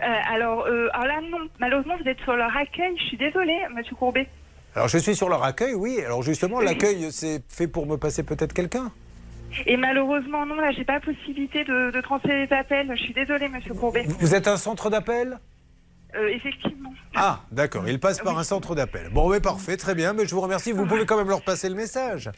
Euh, 0.00 0.04
alors, 0.30 0.64
euh, 0.64 0.88
alors 0.94 1.06
là, 1.06 1.20
non. 1.20 1.48
Malheureusement, 1.60 1.98
vous 2.02 2.08
êtes 2.08 2.20
sur 2.20 2.34
leur 2.34 2.56
accueil. 2.56 2.94
Je 2.96 3.04
suis 3.08 3.18
désolée, 3.18 3.58
monsieur 3.76 3.94
Courbet. 3.94 4.26
Alors, 4.74 4.88
je 4.88 4.96
suis 4.96 5.14
sur 5.14 5.28
leur 5.28 5.44
accueil, 5.44 5.74
oui. 5.74 6.00
Alors, 6.02 6.22
justement, 6.22 6.60
l'accueil, 6.62 7.12
c'est 7.12 7.42
fait 7.46 7.68
pour 7.68 7.86
me 7.86 7.98
passer 7.98 8.22
peut-être 8.22 8.54
quelqu'un? 8.54 8.90
Et 9.66 9.76
malheureusement, 9.76 10.46
non, 10.46 10.56
là, 10.56 10.70
j'ai 10.72 10.84
pas 10.84 11.00
possibilité 11.00 11.64
de, 11.64 11.90
de 11.90 12.00
transférer 12.00 12.46
les 12.46 12.52
appels. 12.52 12.90
Je 12.96 13.02
suis 13.02 13.14
désolée, 13.14 13.48
monsieur 13.48 13.74
Courbet. 13.74 14.04
Vous 14.06 14.34
êtes 14.34 14.48
un 14.48 14.56
centre 14.56 14.90
d'appel 14.90 15.38
Euh, 16.14 16.28
effectivement. 16.28 16.92
Ah, 17.14 17.40
d'accord, 17.52 17.88
il 17.88 17.98
passe 17.98 18.18
par 18.20 18.38
un 18.38 18.44
centre 18.44 18.74
d'appel. 18.74 19.08
Bon, 19.12 19.30
mais 19.30 19.40
parfait, 19.40 19.76
très 19.76 19.94
bien, 19.94 20.12
mais 20.12 20.26
je 20.26 20.34
vous 20.34 20.40
remercie. 20.42 20.72
Vous 20.72 20.86
pouvez 20.86 21.06
quand 21.06 21.16
même 21.16 21.28
leur 21.28 21.42
passer 21.42 21.68
le 21.68 21.74
message. 21.74 22.30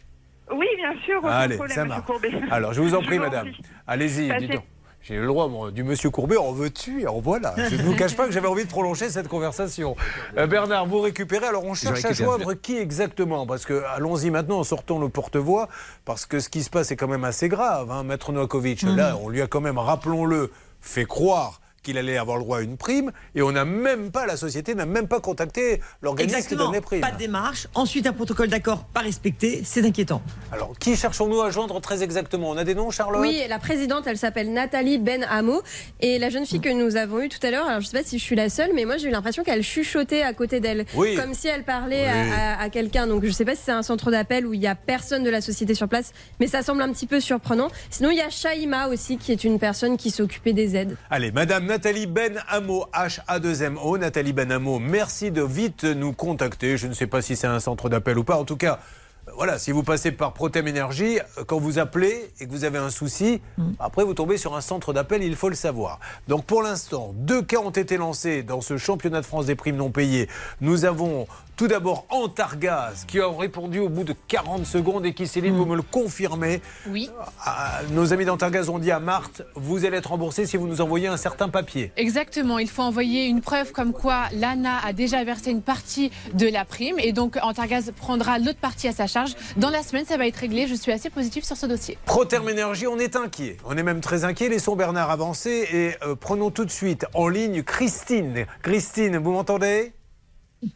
Oui, 0.53 0.67
bien 0.77 0.93
sûr. 1.05 1.25
Allez, 1.27 1.57
problème, 1.57 1.75
ça 1.75 1.85
marche. 1.85 2.03
Alors, 2.51 2.73
je 2.73 2.81
vous 2.81 2.95
en 2.95 3.03
prie, 3.03 3.19
madame. 3.19 3.49
Allez-y, 3.87 4.37
dis 4.39 4.49
donc. 4.49 4.63
J'ai 5.07 5.19
le 5.19 5.27
droit, 5.27 5.49
moi, 5.49 5.71
du 5.71 5.85
monsieur 5.85 6.09
Courbet, 6.09 6.39
en 6.39 6.53
veux-tu 6.53 7.07
En 7.07 7.21
voilà. 7.21 7.55
Je 7.69 7.77
ne 7.77 7.83
vous 7.83 7.95
cache 7.95 8.17
pas 8.17 8.25
que 8.25 8.33
j'avais 8.33 8.49
envie 8.49 8.65
de 8.65 8.71
prolonger 8.71 9.11
cette 9.11 9.29
conversation. 9.29 9.97
Euh, 10.39 10.47
Bernard, 10.47 10.87
vous 10.87 10.99
récupérez. 10.99 11.47
Alors, 11.47 11.67
on 11.67 11.75
cherche 11.75 12.03
à 12.07 12.15
joindre 12.15 12.55
qui 12.55 12.79
exactement? 12.79 13.47
Parce 13.47 13.67
que, 13.67 13.83
allons-y 13.95 14.31
maintenant, 14.31 14.65
sortons 14.65 14.99
le 14.99 15.11
porte-voix, 15.11 15.69
parce 16.07 16.25
que 16.25 16.41
ce 16.41 16.49
qui 16.49 16.63
se 16.63 16.71
passe 16.71 16.91
est 16.91 16.97
quand 16.97 17.07
même 17.07 17.25
assez 17.25 17.51
grave. 17.51 17.91
Hein. 17.91 18.03
Maître 18.03 18.33
Novakovic, 18.33 18.81
là, 18.81 19.19
on 19.23 19.29
lui 19.29 19.43
a 19.43 19.47
quand 19.47 19.61
même, 19.61 19.77
rappelons-le, 19.77 20.51
fait 20.81 21.05
croire 21.05 21.61
qu'il 21.85 21.99
allait 21.99 22.17
avoir 22.17 22.37
le 22.39 22.43
droit 22.43 22.59
à 22.59 22.63
une 22.63 22.77
prime, 22.77 23.13
et 23.37 23.43
on 23.43 23.53
n'a 23.53 23.65
même 23.65 24.11
pas, 24.11 24.27
la 24.27 24.37
société 24.37 24.75
n'a 24.75 24.87
même 24.87 25.07
pas 25.07 25.21
contacté 25.21 25.81
l'organisme 26.03 26.35
qui 26.35 26.41
Exactement. 26.43 26.65
donne 26.65 26.75
les 26.75 26.81
primes. 26.81 27.01
Pas 27.01 27.13
de 27.13 27.19
démarche. 27.19 27.69
Ensuite, 27.75 28.07
un 28.09 28.13
protocole 28.13 28.49
d'accord 28.49 28.85
pas 28.87 29.01
respecté. 29.01 29.63
C'est 29.65 29.85
inquiétant. 29.85 30.21
Alors, 30.51 30.73
qui 30.79 30.97
cherchons-nous 30.97 31.41
à 31.43 31.51
joindre 31.51 31.81
très 31.81 32.03
exactement? 32.03 32.51
On 32.51 32.57
a 32.57 32.65
des 32.65 32.75
noms, 32.75 32.91
Charlotte? 32.91 33.21
Oui, 33.21 33.41
la 33.49 33.59
présidente, 33.59 34.05
elle 34.07 34.19
s'appelle 34.19 34.53
Nathalie 34.53 34.99
Ben 34.99 35.25
Hamo. 35.31 35.63
Et 36.01 36.19
la 36.19 36.31
jeune 36.31 36.47
fille 36.47 36.61
que 36.61 36.71
nous 36.73 36.97
avons 36.97 37.21
eue 37.21 37.29
tout 37.29 37.45
à 37.47 37.51
l'heure, 37.51 37.67
alors 37.69 37.81
je 37.81 37.87
sais 37.87 37.97
pas 37.99 38.05
si 38.05 38.19
je 38.19 38.25
suis 38.25 38.35
la 38.37 38.49
seule, 38.49 38.71
mais 38.75 38.85
moi 38.87 38.97
j'ai 38.97 39.09
eu 39.09 39.13
l'impression 39.13 39.45
qu'elle 39.45 39.63
chuchotait 39.63 40.23
à 40.23 40.33
côté 40.33 40.61
d'elle. 40.61 40.87
Oui. 40.95 41.15
Comme 41.15 41.35
si 41.35 41.49
elle 41.49 41.65
parlait 41.65 42.07
Oui. 42.07 42.31
à, 42.33 42.55
à- 42.59 42.63
à 42.63 42.71
quelqu'un. 42.71 43.07
Donc 43.07 43.25
je 43.25 43.31
sais 43.31 43.45
pas 43.45 43.55
si 43.55 43.63
c'est 43.65 43.73
un 43.73 43.83
centre 43.83 44.11
d'appel 44.11 44.47
où 44.47 44.55
il 44.55 44.61
y 44.63 44.67
a 44.67 44.75
personne 44.75 45.23
de 45.23 45.31
la 45.31 45.41
société 45.43 45.75
sur 45.75 45.89
place, 45.89 46.13
mais 46.41 46.47
ça 46.47 46.63
semble 46.63 46.81
un 46.83 46.91
petit 46.93 47.07
peu 47.07 47.21
surprenant. 47.21 47.69
Sinon, 47.91 48.11
il 48.11 48.17
y 48.17 48.21
a 48.23 48.31
Shaima 48.31 48.89
aussi, 48.89 49.19
qui 49.19 49.33
est 49.33 49.45
une 49.45 49.59
personne 49.59 49.97
qui 49.97 50.11
s'occupait 50.11 50.53
des 50.55 50.77
aides. 50.77 50.97
Allez, 51.11 51.31
Madame 51.33 51.67
Nathalie 51.75 52.07
Ben 52.07 52.35
Benhamo, 52.35 52.87
H-A-2-M-O. 52.93 53.99
Nathalie 53.99 54.33
Benhamo, 54.33 54.79
merci 54.79 55.33
de 55.33 55.43
vite 55.43 55.83
nous 55.83 56.13
contacter. 56.13 56.77
Je 56.77 56.87
ne 56.87 56.93
sais 56.93 57.09
pas 57.09 57.21
si 57.21 57.35
c'est 57.35 57.49
un 57.49 57.59
centre 57.59 57.89
d'appel 57.89 58.17
ou 58.17 58.23
pas. 58.23 58.37
En 58.37 58.45
tout 58.45 58.57
cas, 58.57 58.79
euh, 59.27 59.33
voilà, 59.37 59.59
si 59.59 59.73
vous 59.73 59.83
passez 59.83 60.13
par 60.13 60.35
Protem 60.35 60.69
Énergie, 60.69 61.19
euh, 61.19 61.43
quand 61.45 61.59
vous 61.59 61.81
appelez 61.81 62.31
et 62.39 62.47
que 62.47 62.51
vous 62.53 62.63
avez 62.63 62.79
un 62.79 62.91
souci, 62.91 63.43
après 63.81 64.05
vous 64.05 64.15
tombez 64.15 64.37
sur 64.37 64.55
un 64.55 64.61
centre 64.61 64.93
d'appel, 64.93 65.25
il 65.25 65.35
faut 65.35 65.49
le 65.49 65.57
savoir. 65.57 65.99
Donc 66.29 66.45
pour 66.45 66.63
l'instant, 66.63 67.11
deux 67.17 67.43
cas 67.43 67.59
ont 67.59 67.71
été 67.71 67.97
lancés 67.97 68.45
dans 68.45 68.61
ce 68.61 68.77
championnat 68.77 69.21
de 69.21 69.27
France 69.27 69.47
des 69.47 69.57
primes 69.57 69.77
non 69.77 69.91
payées. 69.91 70.29
Nous 70.61 70.85
avons 70.85 71.27
tout 71.57 71.69
d'abord 71.69 72.07
Antargaz 72.09 73.05
qui 73.07 73.21
a 73.21 73.29
répondu 73.29 73.81
au 73.81 73.89
bout 73.89 74.05
de 74.05 74.15
40 74.29 74.67
secondes 74.67 75.07
et 75.07 75.15
qui, 75.15 75.27
Céline, 75.27 75.55
vous 75.55 75.67
me 75.67 75.77
le 75.77 75.83
confirmez. 75.83 76.61
Oui. 76.89 77.11
Ah, 77.45 77.81
nos 77.91 78.13
amis 78.13 78.25
d'Antargaz 78.25 78.69
ont 78.69 78.79
dit 78.79 78.91
à 78.91 79.01
Marthe, 79.01 79.43
vous 79.55 79.85
allez 79.85 79.99
être 79.99 80.11
remboursé 80.11 80.47
si 80.47 80.57
vous 80.57 80.67
nous 80.67 80.81
envoyez 80.81 81.07
un 81.07 81.17
certain 81.17 81.49
papier. 81.49 81.93
Exactement, 81.97 82.59
il 82.59 82.69
faut 82.69 82.83
envoyer 82.83 83.27
une 83.27 83.41
preuve 83.41 83.73
comme 83.73 83.93
quoi 83.93 84.25
l'ANA 84.33 84.79
a 84.85 84.93
déjà 84.93 85.23
versé 85.25 85.51
une 85.51 85.63
partie 85.63 86.11
de 86.33 86.49
la 86.49 86.65
prime 86.65 86.99
et 86.99 87.13
donc 87.13 87.39
Antargaz 87.43 87.93
prendra 87.97 88.39
l'autre 88.39 88.59
partie 88.59 88.89
à 88.89 88.93
sa 88.93 89.07
charge. 89.07 89.35
Dans 89.57 89.71
la 89.71 89.83
semaine, 89.83 90.05
ça 90.05 90.17
va 90.17 90.27
être 90.27 90.37
réglé. 90.37 90.67
Je 90.67 90.75
suis 90.75 90.93
assez 90.93 91.11
positive 91.11 91.45
sur 91.45 91.57
ce 91.57 91.67
dossier. 91.67 91.99
Proterme 92.05 92.49
Énergie, 92.49 92.87
on 92.87 92.99
est 92.99 93.17
inquiet. 93.17 93.57
On 93.65 93.77
est 93.77 93.83
même 93.83 94.01
très 94.01 94.25
inquiet. 94.25 94.49
Laissons 94.49 94.77
Bernard 94.77 95.11
avancer 95.11 95.69
et 95.73 96.05
euh, 96.05 96.15
prenons 96.15 96.51
tout 96.51 96.65
de 96.65 96.71
suite 96.71 97.07
en 97.15 97.29
ligne 97.29 97.63
Christine. 97.63 98.47
Christine, 98.63 99.19
vous 99.19 99.33
m'entendez? 99.33 99.93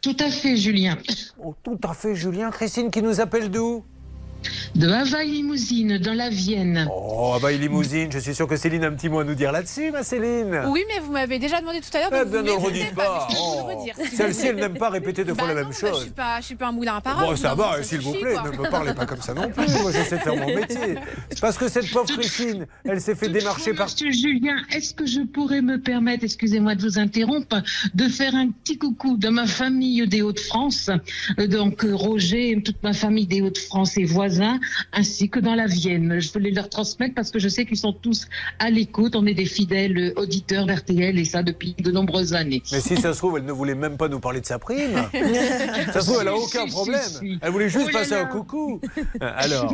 Tout 0.01 0.17
à 0.19 0.29
fait, 0.29 0.55
Julien. 0.55 0.97
Oh, 1.43 1.55
tout 1.63 1.79
à 1.83 1.93
fait, 1.93 2.15
Julien. 2.15 2.51
Christine 2.51 2.91
qui 2.91 3.01
nous 3.01 3.19
appelle 3.21 3.49
d'où 3.49 3.83
De 4.75 4.87
Havaï 4.87 5.31
Limousine, 5.31 5.97
dans 5.97 6.13
la 6.13 6.29
Vienne. 6.29 6.87
Oh, 6.91 7.35
bah, 7.41 7.51
limousine. 7.51 8.11
Je 8.11 8.19
suis 8.19 8.33
sûr 8.35 8.47
que 8.47 8.55
Céline 8.55 8.83
a 8.83 8.87
un 8.87 8.93
petit 8.93 9.09
mot 9.09 9.19
à 9.19 9.23
nous 9.23 9.35
dire 9.35 9.51
là-dessus, 9.51 9.91
ma 9.91 10.03
Céline. 10.03 10.61
Oui, 10.67 10.83
mais 10.87 10.99
vous 10.99 11.11
m'avez 11.11 11.39
déjà 11.39 11.59
demandé 11.59 11.81
tout 11.81 11.95
à 11.97 11.99
l'heure. 12.01 12.09
Eh 12.21 12.29
bien, 12.29 12.41
ne 12.41 12.47
le 12.47 12.53
redites 12.53 12.95
pas. 12.95 13.27
Oh. 13.39 13.69
si 14.05 14.15
Celle-ci, 14.15 14.47
elle 14.47 14.55
n'aime 14.57 14.77
pas 14.77 14.89
répéter 14.89 15.23
deux 15.25 15.33
fois 15.33 15.47
Bah 15.47 15.53
la 15.53 15.63
non, 15.63 15.69
même 15.69 15.77
bah, 15.81 15.87
je 15.87 15.87
chose. 15.93 16.01
suis 16.03 16.11
pas, 16.11 16.39
je 16.39 16.45
suis 16.45 16.55
pas 16.55 16.67
un 16.67 16.71
moulin 16.71 16.95
à 16.95 17.01
paroles. 17.01 17.25
Bon, 17.25 17.35
ça 17.35 17.55
va, 17.55 17.81
s'il 17.83 17.99
vous 18.01 18.13
plaît, 18.13 18.33
quoi. 18.33 18.51
ne 18.51 18.57
me 18.57 18.69
parlez 18.69 18.93
pas 18.93 19.05
comme 19.05 19.21
ça 19.21 19.33
non 19.33 19.49
plus. 19.49 19.65
Moi, 19.81 19.91
j'essaie 19.91 20.17
de 20.17 20.21
faire 20.21 20.35
mon 20.35 20.55
métier. 20.55 20.95
Parce 21.41 21.57
que 21.57 21.67
cette 21.67 21.89
pauvre 21.91 22.05
Christine, 22.17 22.65
elle 22.85 23.01
s'est 23.01 23.15
fait 23.15 23.29
démarcher 23.29 23.73
par. 23.73 23.87
Monsieur 23.87 24.11
Julien, 24.11 24.57
est-ce 24.71 24.93
que 24.93 25.05
je 25.05 25.21
pourrais 25.21 25.61
me 25.61 25.79
permettre, 25.81 26.23
excusez-moi 26.23 26.75
de 26.75 26.81
vous 26.81 26.99
interrompre, 26.99 27.61
de 27.93 28.07
faire 28.07 28.35
un 28.35 28.49
petit 28.49 28.77
coucou 28.77 29.17
de 29.17 29.29
ma 29.29 29.47
famille 29.47 30.07
des 30.07 30.21
Hauts-de-France, 30.21 30.89
euh, 31.39 31.47
donc 31.47 31.83
euh, 31.83 31.95
Roger, 31.95 32.61
toute 32.63 32.81
ma 32.83 32.93
famille 32.93 33.25
des 33.27 33.41
Hauts-de-France 33.41 33.97
et 33.97 34.05
voisins, 34.05 34.28
ainsi 34.93 35.29
que 35.29 35.39
dans 35.39 35.55
la 35.55 35.65
Vienne. 35.67 36.19
Je 36.19 36.31
voulais 36.31 36.51
leur 36.51 36.69
transmettre 36.69 37.15
parce 37.15 37.31
que 37.31 37.39
je 37.39 37.47
sais 37.49 37.65
qu'ils 37.65 37.77
sont 37.77 37.93
tous 37.93 38.27
à 38.59 38.69
l'écoute. 38.69 39.15
On 39.15 39.25
est 39.25 39.33
des 39.33 39.45
fidèles 39.45 39.97
euh, 39.97 40.21
auditeurs 40.21 40.65
d'RTL 40.65 41.17
et 41.17 41.25
ça 41.25 41.43
depuis 41.43 41.75
de 41.79 41.91
nombreuses 41.91 42.33
années. 42.33 42.61
Mais 42.71 42.79
si 42.79 42.97
ça 42.97 43.13
se 43.13 43.17
trouve, 43.19 43.37
elle 43.37 43.45
ne 43.45 43.51
voulait 43.51 43.75
même 43.75 43.97
pas 43.97 44.07
nous 44.07 44.19
parler 44.19 44.41
de 44.41 44.45
sa 44.45 44.59
prime. 44.59 44.93
Ça 45.93 46.01
se 46.01 46.05
trouve, 46.07 46.17
elle 46.19 46.25
n'a 46.27 46.35
aucun 46.35 46.65
si, 46.65 46.71
problème. 46.71 47.01
si, 47.03 47.17
si. 47.17 47.39
Elle 47.41 47.51
voulait 47.51 47.69
juste 47.69 47.87
Oh 47.89 47.91
là 47.93 47.99
passer 47.99 48.13
un 48.13 48.19
là. 48.23 48.25
coucou. 48.25 48.81
Alors, 49.21 49.73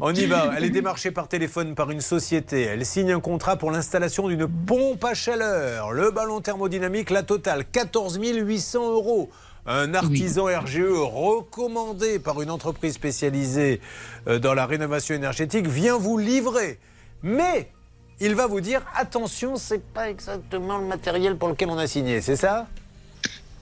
on 0.00 0.14
y 0.14 0.26
va. 0.26 0.52
Elle 0.56 0.64
est 0.64 0.70
démarchée 0.70 1.10
par 1.10 1.28
téléphone 1.28 1.74
par 1.74 1.90
une 1.90 2.00
société. 2.00 2.62
Elle 2.62 2.84
signe 2.86 3.12
un 3.12 3.20
contrat 3.20 3.56
pour 3.56 3.70
l'installation 3.70 4.28
d'une 4.28 4.46
pompe 4.46 5.04
à 5.04 5.14
chaleur. 5.14 5.92
Le 5.92 6.10
ballon 6.10 6.40
thermodynamique, 6.40 7.10
la 7.10 7.22
totale, 7.22 7.64
14 7.70 8.18
800 8.20 8.92
euros. 8.92 9.30
Un 9.70 9.92
artisan 9.92 10.46
RGE 10.46 10.80
recommandé 10.80 12.18
par 12.18 12.40
une 12.40 12.50
entreprise 12.50 12.94
spécialisée 12.94 13.82
euh, 14.26 14.38
dans 14.38 14.54
la 14.54 14.64
rénovation 14.64 15.14
énergétique 15.14 15.66
vient 15.66 15.98
vous 15.98 16.16
livrer. 16.16 16.78
Mais 17.22 17.70
il 18.18 18.34
va 18.34 18.46
vous 18.46 18.62
dire 18.62 18.80
attention, 18.96 19.56
c'est 19.56 19.84
pas 19.84 20.08
exactement 20.08 20.78
le 20.78 20.86
matériel 20.86 21.36
pour 21.36 21.48
lequel 21.48 21.68
on 21.68 21.76
a 21.76 21.86
signé, 21.86 22.22
c'est 22.22 22.36
ça? 22.36 22.66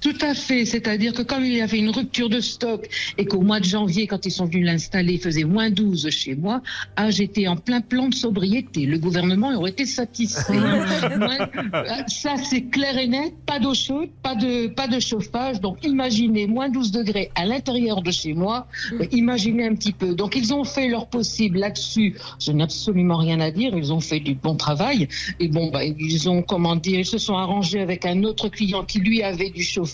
Tout 0.01 0.15
à 0.21 0.35
fait, 0.35 0.65
c'est-à-dire 0.65 1.13
que 1.15 1.23
comme 1.23 1.45
il 1.45 1.55
y 1.55 1.61
avait 1.61 1.79
une 1.79 1.91
rupture 1.91 2.29
de 2.29 2.41
stock 2.41 2.87
et 3.19 3.25
qu'au 3.25 3.41
mois 3.41 3.61
de 3.61 3.65
janvier, 3.65 4.07
quand 4.07 4.25
ils 4.27 4.31
sont 4.31 4.45
venus 4.45 4.65
l'installer, 4.67 5.15
il 5.15 5.21
faisait 5.21 5.45
moins 5.45 5.71
12 5.71 6.09
chez 6.11 6.35
moi, 6.35 6.61
ah, 6.97 7.11
j'étais 7.11 7.49
en 7.49 7.57
plein 7.57 7.81
plan 7.81 8.09
de 8.09 8.15
sobriété. 8.15 8.87
Le 8.87 8.99
gouvernement 8.99 9.51
aurait 9.57 9.71
été 9.71 9.87
satisfait. 9.87 10.53
Moins- 10.59 11.49
ah, 11.73 12.05
ça, 12.09 12.35
c'est 12.37 12.63
clair 12.71 12.97
et 12.99 13.09
net, 13.09 13.33
pas 13.47 13.59
d'eau 13.59 13.75
chaude, 13.75 14.11
pas 14.23 14.35
de, 14.35 14.67
pas 14.69 14.87
de 14.87 15.01
chauffage. 15.01 15.61
Donc 15.61 15.79
imaginez 15.85 16.47
moins 16.47 16.69
12 16.69 16.93
degrés 16.93 17.31
à 17.35 17.47
l'intérieur 17.47 18.03
de 18.03 18.11
chez 18.11 18.35
moi, 18.35 18.67
Euh, 18.93 19.07
imaginez 19.13 19.65
un 19.67 19.75
petit 19.75 19.93
peu. 19.93 20.15
Donc 20.15 20.37
ils 20.37 20.53
ont 20.55 20.65
fait 20.65 20.89
leur 20.89 21.07
possible 21.09 21.59
là-dessus. 21.59 22.15
Je 22.39 22.53
n'ai 22.53 22.63
absolument 22.63 23.17
rien 23.17 23.41
à 23.41 23.51
dire, 23.51 23.73
ils 23.77 23.93
ont 23.93 24.01
fait 24.01 24.21
du 24.21 24.35
bon 24.35 24.55
travail. 24.57 25.09
Et 25.41 25.49
bon, 25.49 25.71
bah, 25.71 25.85
ils 25.85 26.29
ont, 26.29 26.43
comment 26.43 26.77
dire, 26.77 27.01
ils 27.01 27.07
se 27.07 27.19
sont 27.19 27.37
arrangés 27.37 27.81
avec 27.81 28.05
un 28.05 28.23
autre 28.25 28.49
client 28.49 28.85
qui 28.85 28.99
lui 29.01 29.23
avait 29.23 29.51
du 29.51 29.63
chauffage. 29.63 29.86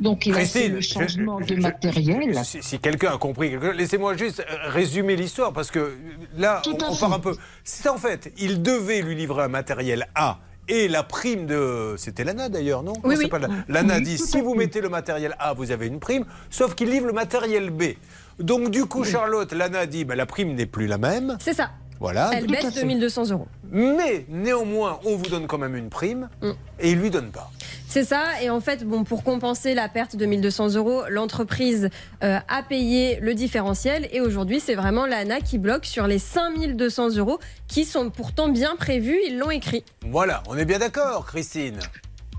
Donc 0.00 0.26
il 0.26 0.34
a 0.34 0.44
fait 0.44 0.68
le 0.68 0.80
changement 0.80 1.40
je- 1.40 1.46
de 1.46 1.56
je- 1.56 1.60
matériel. 1.60 2.40
Si, 2.44 2.62
si 2.62 2.78
quelqu'un 2.78 3.12
a 3.14 3.18
compris, 3.18 3.50
quelque 3.50 3.66
chose, 3.66 3.76
laissez-moi 3.76 4.16
juste 4.16 4.40
euh, 4.40 4.70
résumer 4.70 5.16
l'histoire 5.16 5.52
parce 5.52 5.70
que 5.70 5.94
là, 6.36 6.60
Tout 6.64 6.76
on, 6.88 6.96
part 6.96 7.12
un 7.12 7.18
peu. 7.20 7.36
C'est 7.64 7.88
en 7.88 7.96
fait, 7.98 8.32
il 8.38 8.62
devait 8.62 9.02
lui 9.02 9.14
livrer 9.14 9.42
un 9.44 9.48
matériel 9.48 10.06
A. 10.14 10.38
Et 10.70 10.86
la 10.86 11.02
prime 11.02 11.46
de. 11.46 11.94
C'était 11.96 12.24
l'ANA 12.24 12.50
d'ailleurs, 12.50 12.82
non? 12.82 12.92
Oui, 13.02 13.14
Non, 13.14 13.20
oui. 13.22 13.28
pas 13.28 13.38
la- 13.38 13.48
L'ANA 13.68 13.96
Oui, 13.96 14.02
dit 14.02 14.18
si 14.18 14.42
vous 14.42 14.54
mettez 14.54 14.82
le 14.82 14.90
matériel 14.90 15.34
A, 15.38 15.54
vous 15.54 15.70
avez 15.70 15.86
une 15.86 15.98
prime, 15.98 16.26
sauf 16.50 16.74
qu'il 16.74 16.90
livre 16.90 17.06
le 17.06 17.14
matériel 17.14 17.70
B. 17.70 17.94
Donc, 18.38 18.70
du 18.70 18.84
coup, 18.84 19.02
Charlotte, 19.02 19.50
l'ANA 19.52 19.86
dit 19.86 20.04
bah, 20.04 20.14
la 20.14 20.26
prime 20.26 20.54
n'est 20.54 20.66
plus 20.66 20.86
la 20.86 20.98
même. 20.98 21.38
C'est 21.40 21.54
ça. 21.54 21.70
Voilà. 22.00 22.30
Elle 22.34 22.46
baisse 22.46 22.74
de 22.74 22.82
1200 22.82 23.30
euros. 23.30 23.48
Mais 23.72 24.26
néanmoins, 24.28 25.00
on 25.04 25.16
vous 25.16 25.24
donne 25.26 25.46
quand 25.46 25.58
même 25.58 25.74
une 25.74 25.88
prime 25.88 26.28
Mm. 26.42 26.50
et 26.80 26.90
il 26.92 26.98
lui 27.00 27.08
donne 27.10 27.30
pas. 27.30 27.50
C'est 27.88 28.04
ça. 28.04 28.42
Et 28.42 28.50
en 28.50 28.60
fait, 28.60 28.84
bon, 28.84 29.02
pour 29.02 29.24
compenser 29.24 29.74
la 29.74 29.88
perte 29.88 30.14
de 30.14 30.26
1200 30.26 30.74
euros, 30.74 31.04
l'entreprise 31.08 31.88
euh, 32.22 32.38
a 32.46 32.62
payé 32.62 33.18
le 33.20 33.32
différentiel. 33.32 34.08
Et 34.12 34.20
aujourd'hui, 34.20 34.60
c'est 34.60 34.74
vraiment 34.74 35.06
l'ANA 35.06 35.40
qui 35.40 35.56
bloque 35.56 35.86
sur 35.86 36.06
les 36.06 36.18
5200 36.18 37.16
euros 37.16 37.38
qui 37.66 37.86
sont 37.86 38.10
pourtant 38.10 38.48
bien 38.48 38.76
prévus. 38.76 39.18
Ils 39.26 39.38
l'ont 39.38 39.50
écrit. 39.50 39.84
Voilà, 40.02 40.42
on 40.48 40.58
est 40.58 40.66
bien 40.66 40.78
d'accord, 40.78 41.24
Christine. 41.24 41.78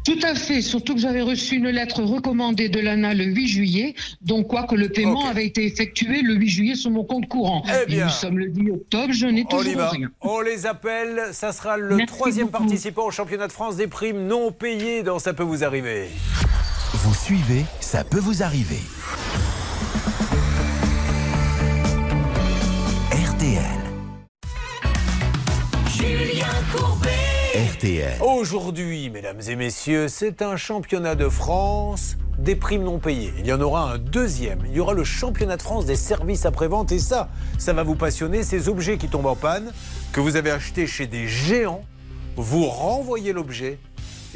Tout 0.09 0.25
à 0.25 0.33
fait, 0.33 0.63
surtout 0.63 0.95
que 0.95 0.99
j'avais 1.01 1.21
reçu 1.21 1.57
une 1.57 1.69
lettre 1.69 2.01
recommandée 2.01 2.67
de 2.67 2.79
l'ANA 2.79 3.13
le 3.13 3.25
8 3.25 3.47
juillet, 3.47 3.93
donc 4.23 4.47
quoi 4.47 4.63
que 4.63 4.73
le 4.73 4.89
paiement 4.89 5.27
avait 5.29 5.45
été 5.45 5.67
effectué 5.67 6.23
le 6.23 6.33
8 6.33 6.49
juillet 6.49 6.73
sur 6.75 6.89
mon 6.89 7.03
compte 7.03 7.27
courant. 7.27 7.63
Eh 7.67 7.83
Et 7.83 7.85
bien. 7.85 8.05
nous 8.05 8.11
sommes 8.11 8.39
le 8.39 8.49
10 8.49 8.71
octobre, 8.71 9.13
je 9.13 9.27
n'ai 9.27 9.45
toujours 9.45 9.75
va. 9.75 9.89
rien. 9.91 10.09
On 10.21 10.41
les 10.41 10.65
appelle. 10.65 11.25
Ça 11.31 11.51
sera 11.53 11.77
le 11.77 11.95
Merci 11.95 12.07
troisième 12.11 12.47
beaucoup. 12.47 12.63
participant 12.63 13.05
au 13.05 13.11
championnat 13.11 13.45
de 13.45 13.51
France 13.51 13.75
des 13.75 13.85
primes 13.85 14.25
non 14.25 14.51
payées 14.51 15.03
dans 15.03 15.19
Ça 15.19 15.33
peut 15.35 15.43
vous 15.43 15.63
arriver. 15.63 16.07
Vous 16.93 17.13
suivez, 17.13 17.65
ça 17.79 18.03
peut 18.03 18.17
vous 18.17 18.41
arriver. 18.41 18.79
RTL. 23.11 23.61
Julien 25.95 26.47
Courbet. 26.75 27.18
RTL. 27.55 28.21
Aujourd'hui, 28.21 29.09
mesdames 29.09 29.41
et 29.47 29.55
messieurs, 29.55 30.07
c'est 30.07 30.43
un 30.43 30.55
championnat 30.55 31.15
de 31.15 31.27
France 31.29 32.15
des 32.37 32.55
primes 32.55 32.83
non 32.83 32.99
payées. 32.99 33.33
Il 33.39 33.47
y 33.47 33.51
en 33.51 33.59
aura 33.59 33.91
un 33.91 33.97
deuxième. 33.97 34.59
Il 34.67 34.75
y 34.75 34.79
aura 34.79 34.93
le 34.93 35.03
championnat 35.03 35.57
de 35.57 35.63
France 35.63 35.87
des 35.87 35.95
services 35.95 36.45
après-vente. 36.45 36.91
Et 36.91 36.99
ça, 36.99 37.27
ça 37.57 37.73
va 37.73 37.81
vous 37.81 37.95
passionner. 37.95 38.43
Ces 38.43 38.69
objets 38.69 38.99
qui 38.99 39.07
tombent 39.07 39.25
en 39.25 39.35
panne, 39.35 39.73
que 40.11 40.19
vous 40.19 40.35
avez 40.35 40.51
achetés 40.51 40.85
chez 40.85 41.07
des 41.07 41.27
géants, 41.27 41.81
vous 42.35 42.65
renvoyez 42.65 43.33
l'objet 43.33 43.79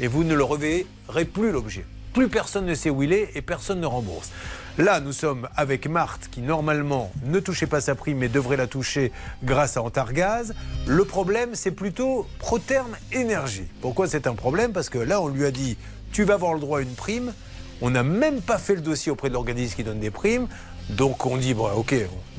et 0.00 0.08
vous 0.08 0.24
ne 0.24 0.34
le 0.34 0.42
reverrez 0.42 0.84
plus 1.32 1.52
l'objet. 1.52 1.86
Plus 2.14 2.28
personne 2.28 2.66
ne 2.66 2.74
sait 2.74 2.90
où 2.90 3.04
il 3.04 3.12
est 3.12 3.30
et 3.36 3.42
personne 3.42 3.78
ne 3.80 3.86
rembourse. 3.86 4.32
Là, 4.76 4.98
nous 4.98 5.12
sommes 5.12 5.48
avec 5.54 5.86
Marthe 5.86 6.28
qui 6.32 6.40
normalement 6.40 7.12
ne 7.24 7.38
touchait 7.38 7.68
pas 7.68 7.80
sa 7.80 7.94
prime 7.94 8.18
mais 8.18 8.28
devrait 8.28 8.56
la 8.56 8.66
toucher 8.66 9.12
grâce 9.44 9.76
à 9.76 9.82
Antargaz. 9.82 10.52
Le 10.88 11.04
problème, 11.04 11.50
c'est 11.54 11.70
plutôt 11.70 12.26
Proterme 12.40 12.96
Énergie. 13.12 13.68
Pourquoi 13.80 14.08
c'est 14.08 14.26
un 14.26 14.34
problème? 14.34 14.72
Parce 14.72 14.88
que 14.88 14.98
là, 14.98 15.20
on 15.20 15.28
lui 15.28 15.44
a 15.44 15.52
dit 15.52 15.76
tu 16.10 16.24
vas 16.24 16.34
avoir 16.34 16.54
le 16.54 16.60
droit 16.60 16.80
à 16.80 16.82
une 16.82 16.94
prime. 16.94 17.32
On 17.82 17.90
n'a 17.90 18.02
même 18.02 18.40
pas 18.40 18.58
fait 18.58 18.74
le 18.74 18.80
dossier 18.80 19.12
auprès 19.12 19.28
de 19.28 19.34
l'organisme 19.34 19.76
qui 19.76 19.84
donne 19.84 20.00
des 20.00 20.10
primes. 20.10 20.48
Donc 20.90 21.24
on 21.26 21.36
dit, 21.36 21.54
bon, 21.54 21.68
ok, 21.76 21.94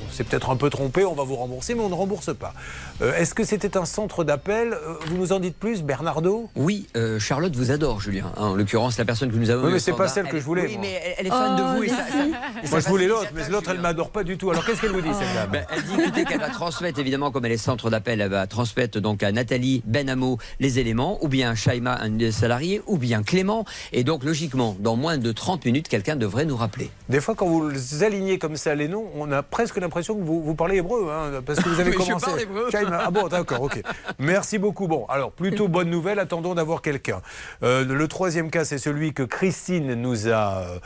on 0.08 0.12
s'est 0.14 0.24
peut-être 0.24 0.50
un 0.52 0.56
peu 0.56 0.70
trompé, 0.70 1.04
on 1.04 1.14
va 1.14 1.24
vous 1.24 1.36
rembourser, 1.36 1.74
mais 1.74 1.82
on 1.82 1.90
ne 1.90 1.96
rembourse 1.96 2.34
pas. 2.36 2.54
Euh, 3.02 3.14
Est-ce 3.16 3.34
que 3.34 3.44
c'était 3.44 3.76
un 3.76 3.86
centre 3.86 4.24
d'appel 4.24 4.74
Euh, 4.74 4.94
Vous 5.08 5.18
nous 5.18 5.34
en 5.34 5.40
dites 5.40 5.58
plus, 5.58 5.82
Bernardo 5.82 6.48
Oui, 6.56 6.88
euh, 6.96 7.20
Charlotte 7.20 7.56
vous 7.56 7.72
adore, 7.72 8.00
Julien. 8.02 8.32
Hein, 8.38 8.48
en 8.50 8.56
l'occurrence, 8.56 8.98
la 9.00 9.06
personne 9.06 9.32
que 9.32 9.36
nous 9.36 9.50
avons. 9.50 9.66
Oui, 9.66 9.74
mais 9.74 9.80
c'est 9.80 9.94
pas 9.94 10.08
celle 10.08 10.28
que 10.28 10.36
elle- 10.36 10.42
je 10.42 10.46
voulais, 10.46 10.68
Oui, 10.68 10.74
moi. 10.74 10.82
mais 10.84 11.16
elle, 11.18 11.26
est 11.28 11.30
fan 11.32 11.56
de 11.58 11.62
Oh, 11.64 11.76
vous. 11.78 11.84
Et 11.84 11.90
ça, 11.90 11.96
si. 12.06 12.12
ça- 12.12 12.18
et 12.64 12.66
ça 12.66 12.70
Moi, 12.72 12.80
je 12.82 12.88
voulais 12.88 13.08
l'autre, 13.08 13.30
la 13.36 13.42
mais 13.44 13.50
l'autre, 13.50 13.70
elle 13.72 13.82
m'adore 13.82 14.10
pas 14.12 14.24
du 14.24 14.38
tout. 14.38 14.52
Alors, 14.52 14.64
qu'est-ce 14.66 14.80
qu'elle 14.82 14.92
vous 14.92 15.02
dit, 15.02 15.10
cette 15.14 15.34
dame 15.34 15.50
Ben, 15.52 15.66
elle 15.76 15.84
dit 15.84 16.02
écoutez, 16.04 16.24
qu'elle 16.26 16.40
va 16.40 16.50
transmettre, 16.50 17.00
évidemment, 17.00 17.32
comme 17.32 17.46
elle 17.46 17.52
est 17.54 17.58
centre 17.58 17.90
d'appel, 17.90 18.22
elle 18.22 18.30
va 18.30 18.46
transmettre 18.48 19.00
donc 19.02 19.24
à 19.24 19.32
Nathalie 19.32 19.82
Benamo 19.86 20.38
les 20.60 20.78
éléments, 20.80 21.18
ou 21.24 21.28
bien 21.30 21.56
Shaima, 21.56 21.98
un 22.00 22.10
des 22.12 22.32
salariés, 22.32 22.82
ou 22.86 22.98
bien 22.98 23.24
Clément. 23.24 23.66
Et 23.92 24.04
donc, 24.04 24.24
logiquement, 24.24 24.76
dans 24.80 24.96
moins 24.96 25.18
de 25.18 25.32
30 25.32 25.66
minutes, 25.66 25.88
quelqu'un 25.90 26.16
devrait 26.16 26.46
nous 26.46 26.58
rappeler. 26.58 26.92
Des 27.10 27.20
fois, 27.22 27.34
quand 27.36 27.48
vous 27.48 28.04
alignez 28.04 28.35
comme 28.40 28.56
ça 28.56 28.76
les 28.76 28.88
noms, 28.88 29.06
on 29.16 29.32
a 29.32 29.44
presque 29.44 29.78
l'impression 29.78 30.16
que 30.16 30.24
vous, 30.24 30.42
vous 30.42 30.56
parlez 30.56 30.78
hébreu, 30.78 31.10
hein, 31.12 31.42
parce 31.46 31.60
que 31.60 31.70
vous 31.70 31.80
avez 31.80 31.92
je 31.92 31.98
commencé. 31.98 32.30
hébreu. 32.42 32.70
Ah 32.92 33.12
bon, 33.12 33.28
d'accord, 33.28 33.62
ok. 33.62 33.82
Merci 34.20 34.58
beaucoup. 34.58 34.88
Bon, 34.88 35.06
alors 35.08 35.32
plutôt 35.32 35.68
bonne 35.68 35.90
nouvelle. 35.90 36.20
Attendons 36.20 36.56
d'avoir 36.56 36.82
quelqu'un. 36.82 37.22
Euh, 37.64 37.86
le 37.86 38.08
troisième 38.08 38.50
cas, 38.50 38.66
c'est 38.66 38.78
celui 38.78 39.14
que 39.14 39.24
Christine 39.24 39.94
nous 39.96 40.28
a 40.28 40.60
euh, 40.60 40.80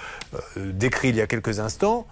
euh, 0.58 0.72
décrit 0.72 1.10
il 1.10 1.16
y 1.16 1.22
a 1.22 1.28
quelques 1.28 1.60
instants. 1.60 2.08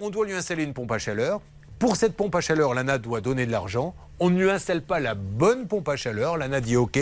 On 0.00 0.10
doit 0.10 0.26
lui 0.26 0.34
installer 0.34 0.64
une 0.64 0.74
pompe 0.74 0.92
à 0.92 0.98
chaleur. 0.98 1.40
Pour 1.78 1.96
cette 1.96 2.16
pompe 2.16 2.34
à 2.34 2.40
chaleur, 2.40 2.74
l'ANA 2.74 2.98
doit 2.98 3.20
donner 3.20 3.46
de 3.46 3.52
l'argent. 3.52 3.94
On 4.18 4.30
ne 4.30 4.38
lui 4.38 4.50
installe 4.50 4.82
pas 4.82 4.98
la 4.98 5.14
bonne 5.14 5.68
pompe 5.68 5.88
à 5.88 5.96
chaleur. 5.96 6.36
L'ANA 6.36 6.60
dit 6.60 6.76
OK. 6.76 6.98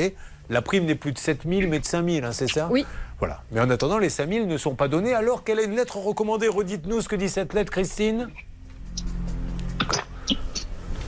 La 0.48 0.62
prime 0.62 0.85
n'est 0.85 0.94
plus 0.94 1.12
de 1.12 1.18
7 1.18 1.42
000, 1.48 1.68
mais 1.68 1.80
de 1.80 1.85
5 1.85 2.09
000, 2.09 2.26
hein, 2.26 2.32
c'est 2.32 2.48
ça 2.48 2.68
Oui. 2.70 2.87
Voilà. 3.18 3.42
Mais 3.50 3.61
en 3.61 3.70
attendant, 3.70 3.98
les 3.98 4.11
5 4.11 4.28
000 4.28 4.46
ne 4.46 4.59
sont 4.59 4.74
pas 4.74 4.88
donnés 4.88 5.14
alors 5.14 5.42
qu'elle 5.42 5.59
a 5.59 5.62
une 5.62 5.74
lettre 5.74 5.96
recommandée? 5.96 6.48
Redites-nous 6.48 7.00
ce 7.00 7.09
que 7.09 7.16
dit 7.16 7.28
cette 7.28 7.54
lettre, 7.54 7.72
Christine. 7.72 8.28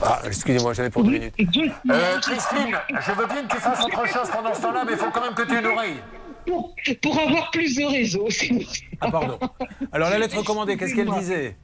Ah, 0.01 0.21
excusez-moi, 0.25 0.73
j'avais 0.73 0.89
pour 0.89 1.03
deux 1.03 1.11
minutes. 1.11 1.35
Euh, 1.91 2.19
Christine, 2.21 2.77
je 2.89 3.11
veux 3.11 3.27
bien 3.27 3.43
que 3.43 3.53
tu 3.53 3.61
fasses 3.61 3.83
autre 3.83 4.07
chose 4.07 4.29
pendant 4.31 4.53
ce 4.53 4.61
temps-là, 4.61 4.83
mais 4.85 4.93
il 4.93 4.97
faut 4.97 5.11
quand 5.11 5.21
même 5.21 5.33
que 5.33 5.43
tu 5.43 5.53
aies 5.53 5.59
une 5.59 5.65
oreille. 5.67 5.99
Pour, 6.47 6.73
pour 7.01 7.19
avoir 7.19 7.51
plus 7.51 7.75
de 7.75 7.83
réseau, 7.83 8.25
c'est. 8.29 8.49
Ah, 9.01 9.11
pardon. 9.11 9.37
Alors, 9.91 10.09
la 10.09 10.19
lettre 10.19 10.37
recommandée, 10.37 10.77
qu'est-ce 10.77 10.95
qu'elle 10.95 11.11
disait? 11.11 11.55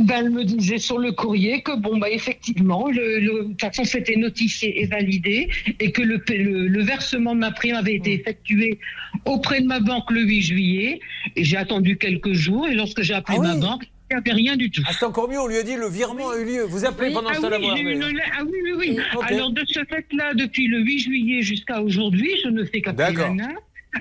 Ben, 0.00 0.16
elle 0.18 0.30
me 0.30 0.44
disait 0.44 0.78
sur 0.78 0.98
le 0.98 1.12
courrier 1.12 1.62
que, 1.62 1.76
bon, 1.76 1.98
bah, 1.98 2.10
effectivement, 2.10 2.88
le, 2.90 3.18
le- 3.20 3.44
de 3.44 3.48
toute 3.48 3.60
façon, 3.60 3.84
c'était 3.84 4.16
notifié 4.16 4.80
et 4.82 4.86
validé 4.86 5.48
et 5.80 5.92
que 5.92 6.02
le, 6.02 6.22
le, 6.28 6.68
le 6.68 6.82
versement 6.82 7.34
de 7.34 7.40
ma 7.40 7.50
prime 7.50 7.76
avait 7.76 7.94
été 7.94 8.12
effectué 8.14 8.78
auprès 9.24 9.60
de 9.60 9.66
ma 9.66 9.80
banque 9.80 10.10
le 10.10 10.22
8 10.22 10.42
juillet. 10.42 11.00
Et 11.36 11.44
j'ai 11.44 11.56
attendu 11.56 11.96
quelques 11.96 12.32
jours 12.32 12.66
et 12.66 12.74
lorsque 12.74 13.02
j'ai 13.02 13.14
appelé 13.14 13.38
Ah 13.40 13.54
ma 13.54 13.56
banque, 13.56 13.84
il 14.10 14.14
n'y 14.14 14.20
avait 14.20 14.32
rien 14.32 14.56
du 14.56 14.70
tout. 14.70 14.82
Ah, 14.86 14.92
c'est 14.98 15.04
encore 15.04 15.28
mieux, 15.28 15.38
on 15.38 15.46
lui 15.46 15.56
a 15.56 15.62
dit 15.62 15.76
le 15.76 15.88
virement 15.88 16.30
a 16.30 16.38
eu 16.38 16.44
lieu. 16.44 16.62
Vous 16.62 16.86
appelez 16.86 17.12
pendant 17.12 17.28
ah, 17.30 17.34
ce 17.34 17.40
temps-là, 17.42 17.58
oui, 17.60 17.80
une 17.80 18.02
ah 18.02 18.42
oui, 18.44 18.58
oui, 18.64 18.72
oui. 18.78 18.98
Alors, 19.22 19.50
de 19.50 19.62
ce 19.66 19.80
fait-là, 19.80 20.32
depuis 20.34 20.66
le 20.66 20.80
8 20.80 20.98
juillet 20.98 21.42
jusqu'à 21.42 21.82
aujourd'hui, 21.82 22.30
je 22.42 22.48
ne 22.48 22.64
fais 22.64 22.80
qu'appeler 22.80 23.14
D'accord. 23.14 23.34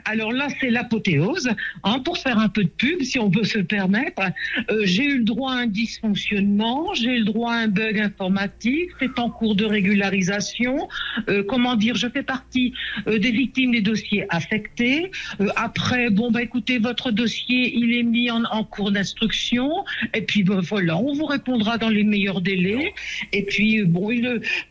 Alors 0.06 0.32
là, 0.32 0.48
c'est 0.60 0.70
l'apothéose, 0.70 1.50
hein, 1.84 2.00
pour 2.00 2.18
faire 2.18 2.40
un 2.40 2.50
peu 2.50 2.64
de 2.64 2.70
pub, 2.70 3.02
si 3.02 3.20
on 3.20 3.30
peut 3.30 3.44
se 3.44 3.60
permettre. 3.60 4.22
Euh, 4.70 4.82
j'ai 4.84 5.06
eu 5.06 5.18
le 5.20 5.24
droit 5.24 5.54
à 5.54 5.56
un 5.56 5.68
dysfonctionnement, 5.68 6.94
j'ai 6.94 7.16
eu 7.16 7.20
le 7.20 7.26
droit 7.26 7.54
à 7.54 7.58
un 7.58 7.68
bug 7.68 8.00
informatique, 8.00 8.90
c'est 9.00 9.20
en 9.20 9.30
cours 9.30 9.56
de 9.56 9.66
régularisation. 9.66 10.88
Euh, 11.30 11.44
comment 11.44 11.76
dire, 11.76 11.96
je 11.96 12.08
fais 12.08 12.24
partie 12.24 12.74
euh, 13.08 13.20
des 13.20 13.32
victimes 13.32 13.72
des 13.72 13.82
dossiers 13.82 14.26
affectés. 14.30 15.12
Après, 15.56 16.10
bon, 16.10 16.32
bah 16.32 16.42
écoutez, 16.42 16.78
votre 16.78 17.12
dossier, 17.12 17.76
il 17.76 17.94
est 17.94 18.04
mis 18.04 18.30
en, 18.32 18.64
cours 18.64 18.92
d'instruction. 18.92 19.86
Et 20.14 20.22
puis, 20.22 20.44
ben, 20.44 20.60
voilà, 20.60 20.98
on 20.98 21.14
vous 21.14 21.26
répondra 21.26 21.78
dans 21.78 21.90
les 21.90 22.04
meilleurs 22.04 22.42
délais. 22.42 22.94
Et 23.34 23.44
puis, 23.44 23.84
bon, 23.84 24.10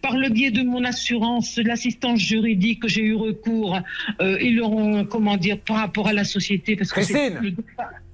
par 0.03 0.17
le 0.17 0.29
biais 0.29 0.51
de 0.51 0.62
mon 0.62 0.85
assurance, 0.85 1.59
l'assistance 1.59 2.21
juridique 2.21 2.83
que 2.83 2.89
j'ai 2.89 3.03
eu 3.03 3.15
recours, 3.15 3.81
ils 4.21 4.61
comment 5.16 5.37
dire, 5.37 5.59
par 5.66 5.76
rapport 5.79 6.07
à 6.09 6.12
la 6.12 6.24
société. 6.24 6.76
Parce 6.76 6.90
Christine 6.92 7.38
Oui. 7.42 7.57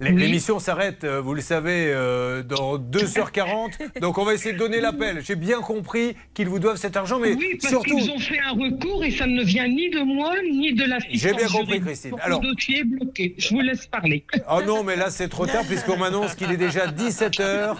L'émission 0.00 0.58
s'arrête, 0.58 1.04
euh, 1.04 1.20
vous 1.20 1.32
le 1.34 1.40
savez, 1.40 1.86
euh, 1.92 2.42
dans 2.42 2.76
2h40. 2.76 4.00
Donc 4.00 4.18
on 4.18 4.24
va 4.24 4.34
essayer 4.34 4.52
de 4.52 4.58
donner 4.58 4.80
l'appel. 4.80 5.20
J'ai 5.24 5.36
bien 5.36 5.60
compris 5.60 6.16
qu'ils 6.34 6.48
vous 6.48 6.58
doivent 6.58 6.76
cet 6.76 6.96
argent, 6.96 7.18
mais 7.20 7.34
Oui, 7.34 7.56
parce 7.60 7.72
surtout. 7.72 7.96
qu'ils 7.96 8.10
ont 8.10 8.18
fait 8.18 8.38
un 8.40 8.50
recours 8.52 9.04
et 9.04 9.10
ça 9.12 9.26
ne 9.26 9.42
vient 9.44 9.68
ni 9.68 9.90
de 9.90 10.00
moi 10.00 10.32
ni 10.50 10.74
de 10.74 10.84
l'assistance 10.84 11.20
J'ai 11.20 11.34
bien 11.34 11.46
compris. 11.46 11.80
Christine. 11.80 12.14
Alors- 12.20 12.42
Le 12.42 12.48
dossier 12.52 12.80
est 12.80 12.84
bloqué. 12.84 13.34
Je 13.38 13.48
vous 13.50 13.60
laisse 13.60 13.86
parler. 13.86 14.24
Oh 14.50 14.60
non, 14.66 14.82
mais 14.82 14.96
là 14.96 15.10
c'est 15.10 15.28
trop 15.28 15.46
tard 15.46 15.62
puisqu'on 15.68 15.96
m'annonce 15.96 16.34
qu'il 16.34 16.50
est 16.50 16.56
déjà 16.56 16.86
17h. 16.88 17.76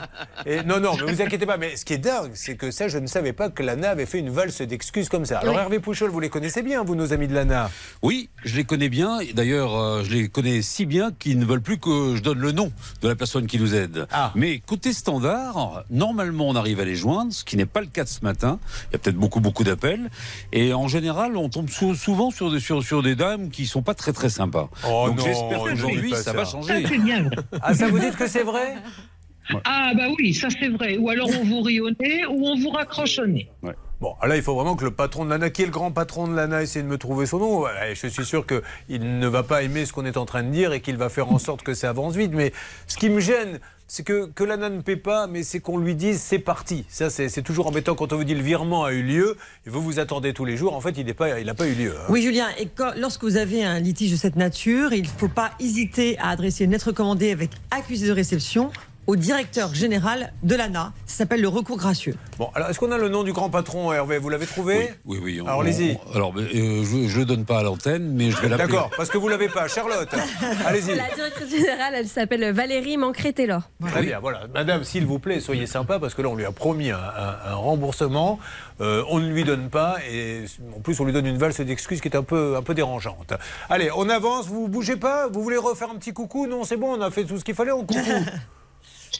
Et 0.46 0.62
non, 0.62 0.78
non, 0.78 0.92
mais 1.04 1.12
vous 1.12 1.22
inquiétez 1.22 1.46
pas. 1.46 1.56
Mais 1.56 1.74
ce 1.76 1.85
qui 1.85 1.94
est 1.94 1.98
dingue, 1.98 2.30
c'est 2.35 2.56
que 2.56 2.70
ça, 2.70 2.87
je 2.88 2.98
ne 2.98 3.06
savais 3.08 3.32
pas 3.32 3.50
que 3.50 3.62
l'ANA 3.64 3.90
avait 3.90 4.06
fait 4.06 4.18
une 4.20 4.30
valse 4.30 4.62
d'excuses 4.62 5.08
comme 5.08 5.24
ça. 5.24 5.38
Alors 5.38 5.54
Oui. 5.56 5.61
Hervé 5.61 5.80
Pouchol, 5.80 6.11
vous 6.11 6.20
les 6.20 6.28
connaissez 6.30 6.62
bien, 6.62 6.85
vous, 6.85 6.94
nos 6.94 7.12
amis 7.12 7.26
de 7.26 7.35
l'ANA 7.35 7.68
Oui, 8.02 8.28
je 8.44 8.56
les 8.56 8.64
connais 8.64 8.88
bien. 8.88 9.01
D'ailleurs, 9.34 9.76
euh, 9.76 10.02
je 10.04 10.10
les 10.12 10.28
connais 10.28 10.62
si 10.62 10.86
bien 10.86 11.10
qu'ils 11.12 11.38
ne 11.38 11.44
veulent 11.44 11.60
plus 11.62 11.78
que 11.78 12.14
je 12.16 12.22
donne 12.22 12.38
le 12.38 12.52
nom 12.52 12.72
de 13.02 13.08
la 13.08 13.14
personne 13.16 13.46
qui 13.46 13.58
nous 13.58 13.74
aide. 13.74 14.06
Ah. 14.12 14.32
Mais 14.34 14.58
côté 14.60 14.92
standard, 14.92 15.84
normalement, 15.90 16.48
on 16.48 16.56
arrive 16.56 16.80
à 16.80 16.84
les 16.84 16.94
joindre, 16.96 17.32
ce 17.32 17.44
qui 17.44 17.56
n'est 17.56 17.66
pas 17.66 17.80
le 17.80 17.86
cas 17.86 18.04
de 18.04 18.08
ce 18.08 18.20
matin. 18.22 18.58
Il 18.90 18.92
y 18.92 18.96
a 18.96 18.98
peut-être 18.98 19.16
beaucoup, 19.16 19.40
beaucoup 19.40 19.64
d'appels. 19.64 20.10
Et 20.52 20.72
en 20.74 20.88
général, 20.88 21.36
on 21.36 21.48
tombe 21.48 21.68
sou- 21.70 21.94
souvent 21.94 22.30
sur 22.30 22.50
des, 22.50 22.60
sur, 22.60 22.82
sur 22.82 23.02
des 23.02 23.14
dames 23.14 23.50
qui 23.50 23.66
sont 23.66 23.82
pas 23.82 23.94
très, 23.94 24.12
très 24.12 24.28
sympas. 24.30 24.68
Oh 24.88 25.06
Donc 25.08 25.20
j'espère 25.20 25.64
ne 25.64 25.70
qu'aujourd'hui, 25.70 26.10
ça, 26.10 26.22
ça. 26.22 26.32
va 26.32 26.44
Ça, 26.44 26.50
changer. 26.52 26.84
c'est 26.88 26.98
bien. 26.98 27.30
Ah, 27.60 27.74
ça 27.74 27.88
vous 27.88 27.98
dites 27.98 28.16
que 28.16 28.26
c'est 28.28 28.44
vrai? 28.44 28.74
Ah, 29.64 29.92
bah 29.96 30.04
oui, 30.18 30.32
ça 30.34 30.48
c'est 30.50 30.68
vrai. 30.68 30.96
Ou 30.98 31.10
alors 31.10 31.28
on 31.40 31.44
vous 31.44 31.62
rit 31.62 31.80
au 31.80 31.90
nez 31.90 32.24
ou 32.30 32.46
on 32.46 32.56
vous 32.56 32.70
raccroche 32.70 33.18
au 33.18 33.26
nez. 33.26 33.48
Bon, 34.02 34.16
là, 34.26 34.34
il 34.34 34.42
faut 34.42 34.56
vraiment 34.56 34.74
que 34.74 34.82
le 34.84 34.90
patron 34.90 35.24
de 35.24 35.30
l'ANA, 35.30 35.50
qui 35.50 35.62
est 35.62 35.66
le 35.66 35.70
grand 35.70 35.92
patron 35.92 36.26
de 36.26 36.34
l'ANA, 36.34 36.62
essaie 36.64 36.82
de 36.82 36.88
me 36.88 36.98
trouver 36.98 37.24
son 37.24 37.38
nom. 37.38 37.64
Je 37.94 38.08
suis 38.08 38.24
sûr 38.24 38.44
qu'il 38.44 39.20
ne 39.20 39.28
va 39.28 39.44
pas 39.44 39.62
aimer 39.62 39.86
ce 39.86 39.92
qu'on 39.92 40.04
est 40.04 40.16
en 40.16 40.24
train 40.26 40.42
de 40.42 40.50
dire 40.50 40.72
et 40.72 40.80
qu'il 40.80 40.96
va 40.96 41.08
faire 41.08 41.30
en 41.30 41.38
sorte 41.38 41.62
que 41.62 41.72
ça 41.72 41.90
avance 41.90 42.16
vite. 42.16 42.32
Mais 42.34 42.52
ce 42.88 42.96
qui 42.96 43.08
me 43.10 43.20
gêne, 43.20 43.60
c'est 43.86 44.02
que, 44.02 44.26
que 44.34 44.42
l'ANA 44.42 44.70
ne 44.70 44.80
paie 44.80 44.96
pas, 44.96 45.28
mais 45.28 45.44
c'est 45.44 45.60
qu'on 45.60 45.78
lui 45.78 45.94
dise 45.94 46.20
c'est 46.20 46.40
parti. 46.40 46.84
Ça, 46.88 47.10
c'est 47.10 47.42
toujours 47.42 47.68
embêtant 47.68 47.94
quand 47.94 48.12
on 48.12 48.16
vous 48.16 48.24
dit 48.24 48.34
le 48.34 48.42
virement 48.42 48.82
a 48.84 48.92
eu 48.92 49.02
lieu 49.04 49.36
et 49.66 49.70
vous 49.70 49.80
vous 49.80 50.00
attendez 50.00 50.32
tous 50.34 50.44
les 50.46 50.56
jours. 50.56 50.74
En 50.74 50.80
fait, 50.80 50.98
il 50.98 51.06
n'a 51.06 51.14
pas, 51.14 51.68
eu 51.68 51.74
lieu. 51.74 51.94
hein. 51.96 52.06
Oui, 52.08 52.22
Julien, 52.22 52.48
et 52.58 52.66
quand- 52.66 52.94
lorsque 52.98 53.22
vous 53.22 53.36
avez 53.36 53.62
un 53.62 53.78
litige 53.78 54.10
de 54.10 54.16
cette 54.16 54.34
nature, 54.34 54.92
il 54.92 55.02
ne 55.02 55.06
faut 55.06 55.28
pas 55.28 55.52
hésiter 55.60 56.18
à 56.18 56.30
adresser 56.30 56.64
une 56.64 56.72
lettre 56.72 56.88
recommandée 56.88 57.30
avec 57.30 57.50
accusé 57.70 58.08
de 58.08 58.12
réception 58.12 58.72
au 59.06 59.16
directeur 59.16 59.74
général 59.74 60.32
de 60.42 60.54
l'ANA. 60.54 60.92
Ça 61.06 61.18
s'appelle 61.18 61.40
le 61.40 61.48
recours 61.48 61.76
gracieux. 61.76 62.14
Bon, 62.38 62.50
alors 62.54 62.70
est-ce 62.70 62.78
qu'on 62.78 62.92
a 62.92 62.98
le 62.98 63.08
nom 63.08 63.22
du 63.24 63.32
grand 63.32 63.50
patron, 63.50 63.92
Hervé 63.92 64.18
Vous 64.18 64.28
l'avez 64.28 64.46
trouvé 64.46 64.94
Oui, 65.04 65.18
oui. 65.22 65.40
on- 65.40 65.46
Alors, 65.46 65.60
allez-y. 65.62 65.98
Alors, 66.14 66.32
euh, 66.36 66.48
je 66.84 66.96
ne 67.14 67.18
le 67.18 67.24
donne 67.24 67.44
pas 67.44 67.58
à 67.58 67.62
l'antenne, 67.62 68.12
mais 68.14 68.30
je 68.30 68.36
vais 68.40 68.48
l'appeler. 68.48 68.68
D'accord, 68.68 68.90
parce 68.96 69.10
que 69.10 69.18
vous 69.18 69.28
l'avez 69.28 69.48
pas. 69.48 69.66
Charlotte, 69.68 70.08
allez-y. 70.66 70.94
La 70.94 71.14
directrice 71.14 71.50
générale, 71.50 71.94
elle 71.96 72.08
s'appelle 72.08 72.52
Valérie 72.52 72.96
Mancré-Taylor. 72.96 73.62
Très 73.86 74.02
bien, 74.02 74.20
voilà. 74.20 74.42
Madame, 74.54 74.84
s'il 74.84 75.04
vous 75.06 75.18
plaît, 75.18 75.40
soyez 75.40 75.66
sympa 75.66 75.98
parce 75.98 76.14
que 76.14 76.22
là, 76.22 76.28
on 76.28 76.36
lui 76.36 76.44
a 76.44 76.52
promis 76.52 76.90
un, 76.90 76.96
un- 76.98 77.50
un 77.52 77.54
remboursement. 77.54 78.38
Euh, 78.80 79.04
on 79.10 79.18
ne 79.20 79.28
lui 79.28 79.44
donne 79.44 79.68
pas 79.68 79.96
et 80.10 80.44
en 80.76 80.80
plus, 80.80 80.98
on 80.98 81.04
lui 81.04 81.12
donne 81.12 81.26
une 81.26 81.36
valse 81.38 81.60
d'excuses 81.60 82.00
qui 82.00 82.08
est 82.08 82.16
un 82.16 82.22
peu, 82.22 82.56
un 82.56 82.62
peu 82.62 82.74
dérangeante. 82.74 83.32
Allez, 83.68 83.90
on 83.96 84.08
avance. 84.08 84.46
Vous 84.46 84.66
bougez 84.68 84.96
pas 84.96 85.28
Vous 85.28 85.42
voulez 85.42 85.56
refaire 85.58 85.90
un 85.90 85.96
petit 85.96 86.12
coucou? 86.12 86.46
Non, 86.46 86.64
c'est 86.64 86.76
bon, 86.76 86.96
on 86.96 87.00
a 87.00 87.10
fait 87.10 87.24
tout 87.24 87.38
ce 87.38 87.44
qu'il 87.44 87.54
fallait. 87.54 87.72
On 87.72 87.84
coucou. 87.84 88.00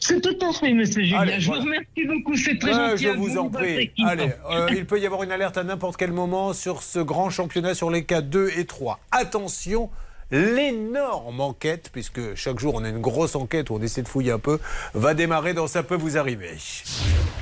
C'est 0.01 0.21
tout 0.21 0.37
à 0.45 0.53
fait, 0.53 0.73
monsieur 0.73 1.03
Julien. 1.03 1.21
Allez, 1.21 1.41
je 1.41 1.47
voilà. 1.47 1.63
vous 1.63 1.67
remercie 1.69 2.07
beaucoup, 2.07 2.37
c'est 2.37 2.59
très 2.59 2.73
gentil. 2.73 3.05
je 3.05 3.09
vous 3.11 3.39
en 3.39 3.49
prie. 3.49 3.93
Allez, 4.05 4.31
euh, 4.51 4.69
il 4.71 4.87
peut 4.87 5.01
y 5.01 5.07
avoir 5.07 5.23
une 5.23 5.33
alerte 5.33 5.59
à 5.59 5.65
n'importe 5.65 5.97
quel 5.97 6.13
moment 6.13 6.53
sur 6.53 6.83
ce 6.83 6.99
grand 6.99 7.31
championnat 7.31 7.75
sur 7.75 7.91
les 7.91 8.05
cas 8.05 8.21
2 8.21 8.51
et 8.57 8.65
3. 8.65 8.99
Attention, 9.11 9.91
l'énorme 10.31 11.41
enquête, 11.41 11.91
puisque 11.93 12.35
chaque 12.35 12.59
jour 12.59 12.75
on 12.75 12.85
a 12.85 12.89
une 12.89 13.01
grosse 13.01 13.37
enquête 13.37 13.71
où 13.71 13.75
on 13.75 13.83
essaie 13.83 14.03
de 14.03 14.09
fouiller 14.09 14.33
un 14.33 14.39
peu, 14.39 14.59
va 14.95 15.15
démarrer 15.15 15.55
dans 15.55 15.67
Ça 15.67 15.83
peut 15.83 15.95
vous 15.95 16.17
arriver. 16.17 16.57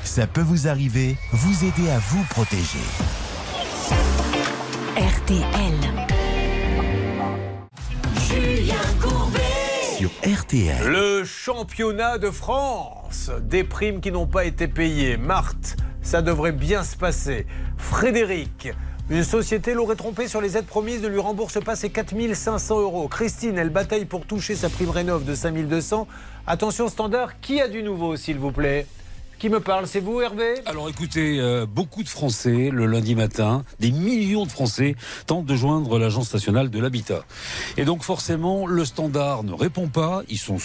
Ça 0.03 0.27
peut 0.27 0.41
vous 0.43 0.69
arriver, 0.69 1.17
vous 1.33 1.65
aider 1.65 1.89
à 1.91 1.99
vous 1.99 2.25
protéger. 2.31 2.79
RTL. 4.97 6.10
Le 10.89 11.25
championnat 11.25 12.17
de 12.17 12.31
France, 12.31 13.31
des 13.43 13.65
primes 13.65 14.01
qui 14.01 14.11
n'ont 14.11 14.27
pas 14.27 14.47
été 14.47 14.67
payées. 14.67 15.19
Marthe, 15.19 15.77
ça 16.01 16.23
devrait 16.23 16.53
bien 16.53 16.85
se 16.85 16.97
passer. 16.97 17.47
Frédéric, 17.77 18.71
une 19.11 19.25
société 19.25 19.75
l'aurait 19.75 19.97
trompé 19.97 20.27
sur 20.27 20.41
les 20.41 20.57
aides 20.57 20.65
promises, 20.65 21.03
ne 21.03 21.09
lui 21.09 21.19
rembourse 21.19 21.63
pas 21.63 21.77
ses 21.77 21.91
4500 21.91 22.81
euros. 22.81 23.09
Christine, 23.09 23.59
elle 23.59 23.69
bataille 23.69 24.07
pour 24.07 24.25
toucher 24.25 24.55
sa 24.55 24.71
prime 24.71 24.89
rénov 24.89 25.27
de 25.27 25.35
5200. 25.35 26.09
Attention 26.47 26.89
standard, 26.89 27.39
qui 27.41 27.61
a 27.61 27.69
du 27.69 27.83
nouveau 27.83 28.17
s'il 28.17 28.39
vous 28.39 28.53
plaît? 28.53 28.87
Qui 29.41 29.49
me 29.49 29.61
parle 29.61 29.87
C'est 29.87 30.01
vous 30.01 30.21
Hervé? 30.21 30.57
Alors 30.67 30.91
écoutez, 30.91 31.41
euh, 31.41 31.65
beaucoup 31.65 32.03
de 32.03 32.11
Français, 32.11 32.69
le 32.71 32.85
lundi 32.85 33.15
matin, 33.15 33.65
des 33.79 33.91
millions 33.91 34.45
de 34.45 34.51
Français 34.51 34.97
tentent 35.27 35.47
de 35.47 35.55
joindre 35.55 35.99
l'Agence 35.99 36.35
nationale 36.35 36.69
de 36.69 36.79
l'habitat. 36.79 37.25
Et 37.79 37.87
donc 37.87 38.03
forcément, 38.03 38.67
le 38.67 38.85
standard 38.85 39.43
ne 39.43 39.55
répond 39.55 39.89
pas, 39.89 40.21
ils 40.29 40.37
sont 40.37 40.59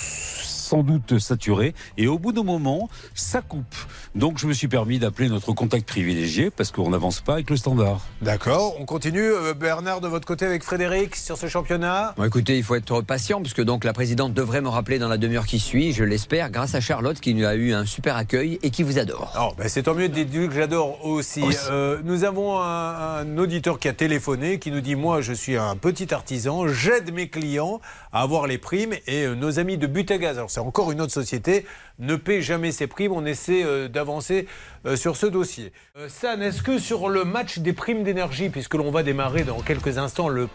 sans 0.66 0.84
doute 0.84 1.20
saturés, 1.20 1.74
et 1.98 2.08
au 2.08 2.20
bout 2.20 2.32
d'un 2.32 2.44
moment, 2.44 2.90
ça 3.14 3.42
coupe. 3.42 3.76
Donc 4.14 4.38
je 4.38 4.48
me 4.48 4.54
suis 4.54 4.68
permis 4.68 5.00
d'appeler 5.00 5.30
notre 5.30 5.54
contact 5.54 5.88
privilégié, 5.88 6.50
parce 6.50 6.72
qu'on 6.72 6.90
n'avance 6.90 7.22
pas 7.22 7.34
avec 7.34 7.50
le 7.50 7.58
standard. 7.58 8.02
D'accord, 8.22 8.76
on 8.80 8.86
continue. 8.86 9.32
Euh, 9.32 9.54
Bernard, 9.54 10.02
de 10.02 10.08
votre 10.08 10.28
côté 10.28 10.46
avec 10.46 10.64
Frédéric 10.64 11.16
sur 11.16 11.38
ce 11.38 11.48
championnat 11.48 12.14
Bon, 12.18 12.24
écoutez, 12.24 12.58
il 12.58 12.64
faut 12.64 12.76
être 12.76 13.02
patient 13.02 13.42
puisque 13.42 13.64
donc 13.64 13.84
la 13.84 13.94
présidente 13.94 14.34
devrait 14.34 14.62
me 14.62 14.70
rappeler 14.70 15.00
dans 15.00 15.08
la 15.08 15.18
demi-heure 15.18 15.46
qui 15.46 15.60
suit, 15.60 15.94
je 15.94 16.04
l'espère, 16.04 16.50
grâce 16.50 16.76
à 16.76 16.82
Charlotte 16.82 17.20
qui 17.20 17.34
nous 17.34 17.46
a 17.46 17.56
eu 17.56 17.74
un 17.74 17.86
super 17.86 18.16
accueil 18.18 18.60
et 18.64 18.70
qui 18.70 18.84
vous 18.84 19.00
adore. 19.00 19.34
Oh, 19.40 19.54
ben 19.58 19.68
c'est 19.68 19.84
tant 19.84 19.94
mieux 19.94 20.10
d'être 20.10 20.32
que 20.32 20.52
j'adore 20.52 21.06
aussi. 21.06 21.44
Euh, 21.70 22.00
nous 22.04 22.24
avons 22.24 22.60
un, 22.60 23.18
un 23.20 23.38
auditeur 23.38 23.80
qui 23.80 23.88
a 23.88 23.94
téléphoné, 23.94 24.60
qui 24.60 24.72
nous 24.72 24.82
dit 24.82 24.96
Moi, 24.96 25.22
je 25.22 25.34
suis 25.34 25.56
un 25.56 25.76
petit 25.76 26.14
artisan, 26.14 26.68
j'aide 26.68 27.14
mes 27.14 27.30
clients 27.30 27.80
à 28.12 28.22
avoir 28.22 28.48
les 28.48 28.58
primes 28.58 28.94
et 29.08 29.24
euh, 29.24 29.36
nos 29.36 29.60
amis 29.60 29.78
de 29.78 29.88
Butagaz, 29.88 30.38
alors 30.38 30.52
c'est 30.56 30.62
encore 30.62 30.94
une 30.94 31.02
autre 31.02 31.12
société, 31.12 31.66
ne 32.00 32.16
paient 32.16 32.42
jamais 32.42 32.72
ces 32.72 32.88
primes. 32.88 33.12
On 33.12 33.26
essaie 33.26 33.64
euh, 33.64 33.90
d'avancer 33.90 34.48
euh, 34.86 34.96
sur 34.96 35.18
ce 35.18 35.26
dossier. 35.26 35.74
Euh, 35.98 36.08
San, 36.08 36.42
est-ce 36.42 36.64
que 36.64 36.80
sur 36.80 37.10
le 37.10 37.26
match 37.26 37.60
des 37.60 37.74
primes 37.74 38.04
d'énergie, 38.04 38.48
puisque 38.48 38.76
l'on 38.76 38.90
va 38.90 39.04
démarrer 39.04 39.44
dans 39.44 39.60
quelques 39.60 39.98
instants 39.98 40.30
le 40.30 40.48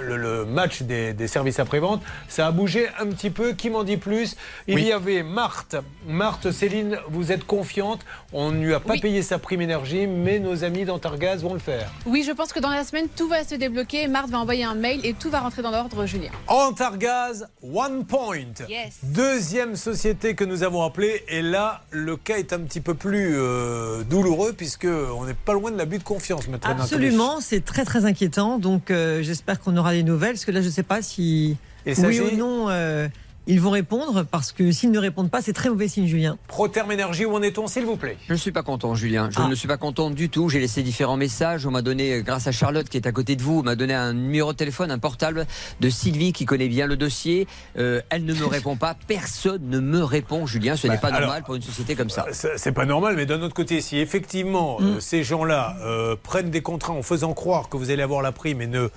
le, 0.00 0.16
le 0.16 0.44
match 0.44 0.82
des, 0.82 1.12
des 1.12 1.28
services 1.28 1.58
après-vente, 1.60 2.02
ça 2.28 2.46
a 2.46 2.50
bougé 2.50 2.88
un 2.98 3.06
petit 3.06 3.30
peu. 3.30 3.52
Qui 3.52 3.70
m'en 3.70 3.84
dit 3.84 3.96
plus? 3.96 4.36
Il 4.66 4.74
Oui. 4.76 4.84
y 4.84 4.92
avait 4.92 5.22
Marthe. 5.22 5.76
Marthe, 6.06 6.50
Céline, 6.50 6.98
vous 7.08 7.32
êtes 7.32 7.44
confiante. 7.44 8.00
On 8.32 8.50
ne 8.50 8.64
lui 8.64 8.74
a 8.74 8.80
pas 8.80 8.94
Oui. 8.94 9.00
payé 9.00 9.22
sa 9.22 9.38
prime 9.38 9.60
énergie, 9.60 10.06
mais 10.06 10.38
nos 10.38 10.64
amis 10.64 10.84
d'Antargaz 10.84 11.42
vont 11.42 11.52
le 11.54 11.58
faire. 11.60 11.90
Oui, 12.06 12.24
je 12.26 12.32
pense 12.32 12.52
que 12.52 12.60
dans 12.60 12.70
la 12.70 12.84
semaine, 12.84 13.08
tout 13.14 13.28
va 13.28 13.44
se 13.44 13.54
débloquer. 13.54 14.08
Marthe 14.08 14.30
va 14.30 14.38
envoyer 14.38 14.64
un 14.64 14.74
mail 14.74 15.00
et 15.04 15.14
tout 15.14 15.30
va 15.30 15.40
rentrer 15.40 15.62
dans 15.62 15.70
l'ordre, 15.70 16.06
Julien. 16.06 16.30
Antargaz, 16.46 17.46
One 17.62 18.04
Point. 18.06 18.66
Yes. 18.68 18.98
Deuxième 19.02 19.76
société 19.76 20.34
que 20.34 20.44
nous 20.44 20.62
avons 20.62 20.82
appelée. 20.82 21.24
Et 21.28 21.42
là, 21.42 21.82
le 21.90 22.16
cas 22.16 22.36
est 22.38 22.52
un 22.52 22.60
petit 22.60 22.80
peu 22.80 22.94
plus 22.94 23.34
euh, 23.36 24.02
douloureux, 24.04 24.52
puisqu'on 24.52 25.24
n'est 25.24 25.34
pas 25.34 25.52
loin 25.52 25.70
de 25.70 25.76
l'abus 25.76 25.98
de 25.98 26.02
confiance, 26.04 26.48
maître. 26.48 26.68
Absolument, 26.68 27.40
c'est 27.40 27.64
très 27.64 27.84
très 27.84 28.04
inquiétant. 28.04 28.58
Donc 28.58 28.90
euh, 28.90 29.22
j'espère 29.22 29.60
qu'on 29.60 29.71
aura 29.76 29.92
des 29.92 30.02
nouvelles, 30.02 30.32
parce 30.32 30.44
que 30.44 30.50
là 30.52 30.60
je 30.60 30.66
ne 30.66 30.72
sais 30.72 30.82
pas 30.82 31.02
si 31.02 31.56
Il 31.86 31.94
oui 32.06 32.20
ou 32.20 32.36
non 32.36 32.66
euh, 32.70 33.08
ils 33.48 33.60
vont 33.60 33.70
répondre, 33.70 34.24
parce 34.30 34.52
que 34.52 34.70
s'ils 34.70 34.92
ne 34.92 35.00
répondent 35.00 35.28
pas, 35.28 35.42
c'est 35.42 35.52
très 35.52 35.68
mauvais 35.68 35.88
signe, 35.88 36.06
Julien. 36.06 36.38
Proterme 36.46 36.92
Énergie, 36.92 37.24
où 37.24 37.34
en 37.34 37.42
est-on, 37.42 37.66
s'il 37.66 37.84
vous 37.84 37.96
plaît? 37.96 38.16
Je 38.28 38.34
ne 38.34 38.38
suis 38.38 38.52
pas 38.52 38.62
content, 38.62 38.94
Julien. 38.94 39.30
Je 39.32 39.40
Ah. 39.40 39.48
ne 39.48 39.54
suis 39.56 39.66
pas 39.66 39.78
content 39.78 40.10
du 40.10 40.28
tout. 40.28 40.48
J'ai 40.48 40.60
laissé 40.60 40.84
différents 40.84 41.16
messages. 41.16 41.66
On 41.66 41.72
m'a 41.72 41.82
donné, 41.82 42.12
euh, 42.12 42.20
grâce 42.22 42.46
à 42.46 42.52
Charlotte 42.52 42.88
qui 42.88 42.98
est 42.98 43.06
à 43.08 43.10
côté 43.10 43.34
de 43.34 43.42
vous, 43.42 43.58
on 43.58 43.62
m'a 43.64 43.74
donné 43.74 43.94
un 43.94 44.12
numéro 44.12 44.52
de 44.52 44.56
téléphone, 44.56 44.92
un 44.92 45.00
portable 45.00 45.44
de 45.80 45.90
Sylvie 45.90 46.32
qui 46.32 46.44
connaît 46.44 46.68
bien 46.68 46.86
le 46.86 46.96
dossier. 46.96 47.48
Euh, 47.78 48.00
elle 48.10 48.24
ne 48.26 48.32
me 48.32 48.46
répond 48.46 48.76
pas. 48.76 48.94
Personne 49.08 49.62
ne 49.68 49.80
me 49.80 50.04
répond, 50.04 50.46
Julien. 50.46 50.76
Ce 50.76 50.86
Bah, 50.86 50.92
n'est 50.94 51.00
pas 51.00 51.08
alors, 51.08 51.22
normal 51.22 51.42
pour 51.42 51.56
une 51.56 51.62
société 51.62 51.96
comme 51.96 52.10
ça. 52.10 52.26
C'est 52.30 52.70
pas 52.70 52.86
normal, 52.86 53.16
mais 53.16 53.26
d'un 53.26 53.42
autre 53.42 53.54
côté, 53.54 53.80
si 53.80 53.98
effectivement 53.98 54.78
Mm. 54.80 54.84
euh, 54.84 55.00
ces 55.00 55.24
gens-là 55.24 55.78
euh, 55.80 56.14
prennent 56.22 56.50
des 56.50 56.62
contrats 56.62 56.92
en 56.92 57.02
faisant 57.02 57.32
croire 57.34 57.68
que 57.68 57.76
vous 57.76 57.90
allez 57.90 58.04
avoir 58.04 58.22
la 58.22 58.30
prime 58.30 58.62
et 58.62 58.68
ne 58.68 58.88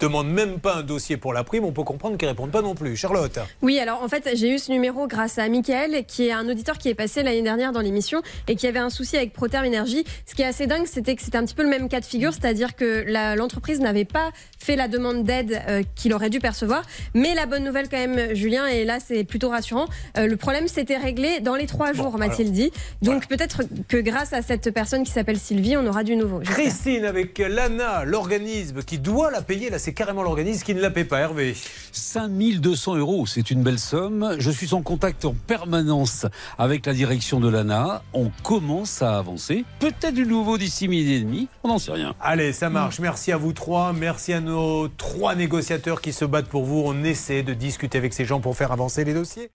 demandent 0.00 0.30
même 0.30 0.58
pas 0.60 0.76
un 0.76 0.82
dossier 0.82 1.16
pour 1.16 1.32
la 1.32 1.44
prime, 1.44 1.64
on 1.64 1.72
peut 1.72 1.82
comprendre 1.84 2.16
qu'ils 2.18 2.28
répondent 2.28 2.50
pas 2.50 2.62
non 2.62 2.74
plus. 2.74 2.96
Charlotte 2.96 3.38
Oui, 3.62 3.78
alors 3.78 4.02
en 4.02 4.08
fait, 4.08 4.28
j'ai 4.34 4.50
eu 4.54 4.58
ce 4.58 4.70
numéro 4.72 5.06
grâce 5.06 5.38
à 5.38 5.48
Michael, 5.48 6.04
qui 6.06 6.26
est 6.28 6.32
un 6.32 6.48
auditeur 6.48 6.78
qui 6.78 6.88
est 6.88 6.94
passé 6.94 7.22
l'année 7.22 7.42
dernière 7.42 7.72
dans 7.72 7.80
l'émission 7.80 8.20
et 8.48 8.56
qui 8.56 8.66
avait 8.66 8.78
un 8.80 8.90
souci 8.90 9.16
avec 9.16 9.32
Proterm 9.32 9.64
Énergie. 9.64 10.04
Ce 10.26 10.34
qui 10.34 10.42
est 10.42 10.46
assez 10.46 10.66
dingue, 10.66 10.86
c'était 10.86 11.14
que 11.14 11.22
c'était 11.22 11.38
un 11.38 11.44
petit 11.44 11.54
peu 11.54 11.62
le 11.62 11.68
même 11.68 11.88
cas 11.88 12.00
de 12.00 12.04
figure, 12.04 12.32
c'est-à-dire 12.32 12.74
que 12.76 13.04
la- 13.06 13.36
l'entreprise 13.36 13.80
n'avait 13.80 14.04
pas 14.04 14.30
fait 14.58 14.76
la 14.76 14.88
demande 14.88 15.24
d'aide 15.24 15.60
euh, 15.68 15.82
qu'il 15.94 16.12
aurait 16.12 16.30
dû 16.30 16.38
percevoir. 16.40 16.82
Mais 17.14 17.34
la 17.34 17.46
bonne 17.46 17.64
nouvelle 17.64 17.88
quand 17.88 17.98
même, 17.98 18.34
Julien, 18.34 18.66
et 18.66 18.84
là 18.84 18.98
c'est 19.04 19.24
plutôt 19.24 19.48
rassurant, 19.50 19.86
euh, 20.18 20.26
le 20.26 20.36
problème 20.36 20.68
s'était 20.68 20.96
réglé 20.96 21.40
dans 21.40 21.54
les 21.54 21.66
trois 21.66 21.92
jours, 21.92 22.18
m'a-t-il 22.18 22.52
dit. 22.52 22.70
Donc 23.02 23.26
peut-être 23.28 23.62
que 23.88 23.96
grâce 23.98 24.32
à 24.32 24.42
cette 24.42 24.70
personne 24.72 25.04
qui 25.04 25.12
s'appelle 25.12 25.38
Sylvie, 25.38 25.76
on 25.76 25.86
aura 25.86 26.02
du 26.04 26.16
nouveau. 26.16 26.40
Christine 26.40 27.04
avec 27.04 27.38
l'ANA, 27.38 28.04
l'organisme 28.04 28.82
qui 28.82 28.98
doit 28.98 29.30
la 29.30 29.42
payer, 29.42 29.70
là 29.70 29.78
c'est 29.94 29.98
carrément 29.98 30.24
l'organisme 30.24 30.64
qui 30.64 30.74
ne 30.74 30.80
la 30.80 30.90
paie 30.90 31.04
pas, 31.04 31.20
Hervé. 31.20 31.54
5200 31.92 32.96
euros, 32.96 33.26
c'est 33.26 33.52
une 33.52 33.62
belle 33.62 33.78
somme. 33.78 34.34
Je 34.40 34.50
suis 34.50 34.74
en 34.74 34.82
contact 34.82 35.24
en 35.24 35.34
permanence 35.34 36.26
avec 36.58 36.84
la 36.86 36.92
direction 36.92 37.38
de 37.38 37.48
l'ANA. 37.48 38.02
On 38.12 38.32
commence 38.42 39.02
à 39.02 39.18
avancer. 39.18 39.64
Peut-être 39.78 40.14
du 40.14 40.26
nouveau 40.26 40.58
d'ici 40.58 40.88
midi 40.88 41.12
et 41.12 41.20
demi, 41.20 41.46
on 41.62 41.68
n'en 41.68 41.78
sait 41.78 41.92
rien. 41.92 42.16
Allez, 42.20 42.52
ça 42.52 42.70
marche. 42.70 42.98
Merci 42.98 43.30
à 43.30 43.36
vous 43.36 43.52
trois. 43.52 43.92
Merci 43.92 44.32
à 44.32 44.40
nos 44.40 44.88
trois 44.88 45.36
négociateurs 45.36 46.00
qui 46.00 46.12
se 46.12 46.24
battent 46.24 46.48
pour 46.48 46.64
vous. 46.64 46.82
On 46.84 47.04
essaie 47.04 47.44
de 47.44 47.54
discuter 47.54 47.96
avec 47.96 48.14
ces 48.14 48.24
gens 48.24 48.40
pour 48.40 48.56
faire 48.56 48.72
avancer 48.72 49.04
les 49.04 49.14
dossiers. 49.14 49.52